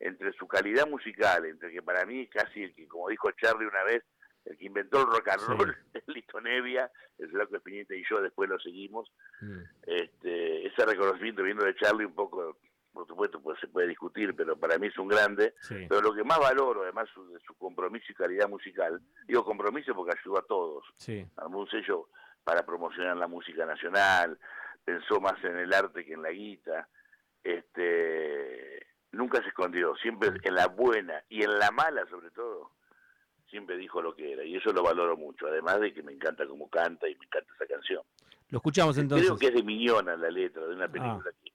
entre 0.00 0.32
su 0.32 0.46
calidad 0.46 0.88
musical, 0.88 1.44
entre 1.44 1.70
que 1.70 1.82
para 1.82 2.04
mí 2.04 2.22
es 2.22 2.30
casi 2.30 2.62
el 2.64 2.74
que, 2.74 2.88
como 2.88 3.08
dijo 3.08 3.30
Charlie 3.32 3.66
una 3.66 3.84
vez, 3.84 4.02
el 4.44 4.56
que 4.58 4.66
inventó 4.66 5.00
el 5.00 5.06
rock 5.06 5.28
and 5.28 5.42
roll, 5.42 5.76
Lito 6.08 6.40
Nevia, 6.40 6.90
el 7.18 7.30
Flaco 7.30 7.56
Espinita 7.56 7.94
y 7.94 8.04
yo 8.08 8.20
después 8.20 8.48
lo 8.48 8.58
seguimos, 8.58 9.10
mm. 9.40 9.60
este, 9.86 10.66
ese 10.66 10.84
reconocimiento 10.86 11.42
viendo 11.42 11.64
de 11.64 11.74
Charlie 11.76 12.04
un 12.04 12.14
poco, 12.14 12.58
por 12.92 13.06
supuesto, 13.06 13.40
pues 13.40 13.58
se 13.60 13.68
puede 13.68 13.88
discutir, 13.88 14.34
pero 14.34 14.56
para 14.56 14.78
mí 14.78 14.88
es 14.88 14.98
un 14.98 15.08
grande. 15.08 15.54
Pero 15.68 16.02
lo 16.02 16.14
que 16.14 16.24
más 16.24 16.38
valoro, 16.38 16.82
además 16.82 17.08
de 17.32 17.40
su 17.40 17.54
compromiso 17.54 18.06
y 18.10 18.14
calidad 18.14 18.48
musical, 18.48 19.00
digo 19.26 19.44
compromiso 19.44 19.94
porque 19.94 20.18
ayudó 20.18 20.38
a 20.38 20.46
todos. 20.46 20.84
Sí. 20.96 21.26
un 21.46 21.68
sello 21.68 22.08
para 22.44 22.66
promocionar 22.66 23.16
la 23.16 23.28
música 23.28 23.64
nacional, 23.64 24.38
pensó 24.84 25.20
más 25.20 25.42
en 25.44 25.56
el 25.56 25.72
arte 25.72 26.04
que 26.04 26.14
en 26.14 26.22
la 26.22 26.30
guita, 26.30 26.88
este, 27.42 28.86
nunca 29.12 29.40
se 29.42 29.48
escondió, 29.48 29.94
siempre 29.96 30.30
en 30.42 30.54
la 30.54 30.66
buena 30.66 31.22
y 31.28 31.42
en 31.42 31.58
la 31.58 31.70
mala 31.70 32.04
sobre 32.06 32.30
todo, 32.30 32.72
siempre 33.52 33.76
dijo 33.76 34.00
lo 34.00 34.16
que 34.16 34.32
era 34.32 34.42
y 34.44 34.56
eso 34.56 34.72
lo 34.72 34.82
valoro 34.82 35.14
mucho, 35.14 35.46
además 35.46 35.78
de 35.78 35.92
que 35.92 36.02
me 36.02 36.12
encanta 36.12 36.46
cómo 36.46 36.68
canta 36.68 37.06
y 37.06 37.14
me 37.16 37.26
encanta 37.26 37.52
esa 37.54 37.66
canción. 37.66 38.02
Lo 38.48 38.58
escuchamos 38.58 38.96
entonces. 38.96 39.26
Creo 39.26 39.38
que 39.38 39.46
es 39.48 39.54
de 39.54 39.62
Miñona 39.62 40.16
la 40.16 40.30
letra, 40.30 40.66
de 40.66 40.74
una 40.74 40.86
ah. 40.86 40.90
película 40.90 41.30
que 41.44 41.52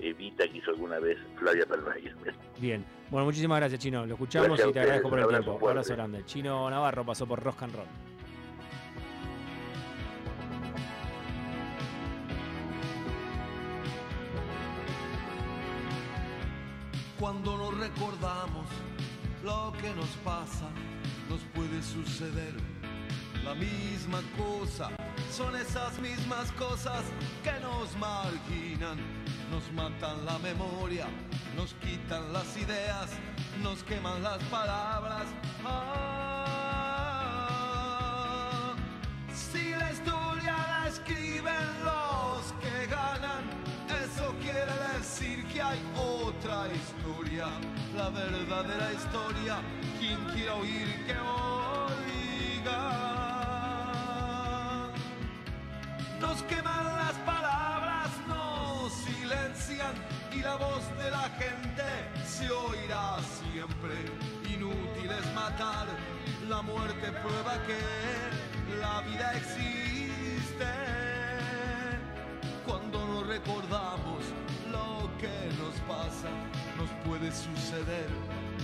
Evita 0.00 0.46
que 0.46 0.58
hizo 0.58 0.70
alguna 0.70 1.00
vez 1.00 1.18
Flavia 1.36 1.66
Palmayer. 1.66 2.14
Bien, 2.60 2.84
bueno, 3.10 3.24
muchísimas 3.24 3.58
gracias 3.58 3.80
Chino, 3.80 4.06
lo 4.06 4.12
escuchamos 4.12 4.60
y 4.60 4.72
te 4.72 4.78
agradezco 4.78 5.08
por 5.08 5.18
el 5.18 5.26
tiempo. 5.26 5.58
Un 5.60 5.68
abrazo 5.70 5.94
grande. 5.94 6.24
Chino 6.26 6.70
Navarro 6.70 7.04
pasó 7.04 7.26
por 7.26 7.42
Rock 7.42 7.62
and 7.62 7.74
Roll. 7.74 7.86
Cuando 17.18 17.56
nos 17.56 17.76
recordamos 17.76 18.66
lo 19.42 19.72
que 19.80 19.92
nos 19.94 20.08
pasa, 20.24 20.68
nos 21.28 21.40
puede 21.54 21.82
suceder 21.82 22.54
la 23.44 23.54
misma 23.54 24.20
cosa. 24.36 24.90
Son 25.30 25.54
esas 25.56 25.98
mismas 25.98 26.50
cosas 26.52 27.04
que 27.42 27.52
nos 27.60 27.96
marginan, 27.96 28.98
nos 29.50 29.70
matan 29.72 30.24
la 30.24 30.38
memoria, 30.38 31.06
nos 31.56 31.74
quitan 31.74 32.32
las 32.32 32.56
ideas, 32.56 33.10
nos 33.62 33.82
queman 33.84 34.22
las 34.22 34.42
palabras. 34.44 35.26
Ah, 35.64 36.64
si 39.34 39.70
la 39.70 39.92
historia 39.92 40.56
la 40.56 40.88
escriben 40.88 41.67
la 47.96 48.10
verdadera 48.10 48.92
historia. 48.92 49.58
Quien 49.98 50.18
quiera 50.34 50.54
oír 50.56 51.06
que 51.06 51.12
oiga. 51.12 52.80
Nos 56.20 56.42
queman 56.42 56.84
las 56.84 57.14
palabras, 57.24 58.08
nos 58.26 58.92
silencian 58.92 59.94
y 60.34 60.40
la 60.42 60.56
voz 60.56 60.82
de 60.98 61.10
la 61.10 61.30
gente 61.38 61.84
se 62.26 62.50
oirá 62.50 63.18
siempre. 63.42 63.94
Inútil 64.52 65.10
es 65.10 65.34
matar, 65.34 65.86
la 66.48 66.62
muerte 66.62 67.12
prueba 67.22 67.54
que 67.66 67.78
la 68.80 69.00
vida 69.02 69.32
existe 69.36 70.66
cuando 72.66 73.06
nos 73.06 73.26
recordamos 73.26 74.24
lo 74.70 75.08
que 75.18 75.32
nos 75.58 75.74
pasa, 75.86 76.28
puede 77.08 77.32
suceder 77.32 78.10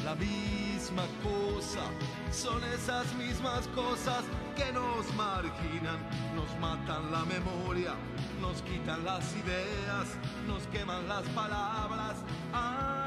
la 0.04 0.14
misma 0.14 1.04
cosa. 1.22 1.84
Son 2.30 2.62
esas 2.64 3.14
mismas 3.14 3.66
cosas 3.68 4.22
que 4.54 4.70
nos 4.72 5.12
marginan, 5.14 5.98
nos 6.36 6.54
matan 6.60 7.10
la 7.10 7.24
memoria, 7.24 7.94
nos 8.40 8.60
quitan 8.62 9.02
las 9.04 9.24
ideas, 9.34 10.08
nos 10.46 10.66
queman 10.66 11.08
las 11.08 11.26
palabras. 11.30 12.16
Ah, 12.52 12.98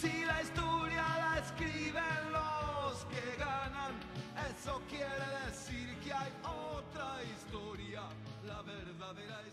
si 0.00 0.24
la 0.24 0.42
historia 0.42 1.04
la 1.24 1.38
escriben 1.44 2.32
los 2.32 3.04
que 3.12 3.36
ganan, 3.38 3.92
eso 4.50 4.80
quiere 4.88 5.28
decir 5.46 5.94
que 6.02 6.12
hay 6.12 6.32
otra 6.42 7.22
historia, 7.36 8.02
la 8.46 8.62
verdadera 8.62 9.42
historia. 9.42 9.47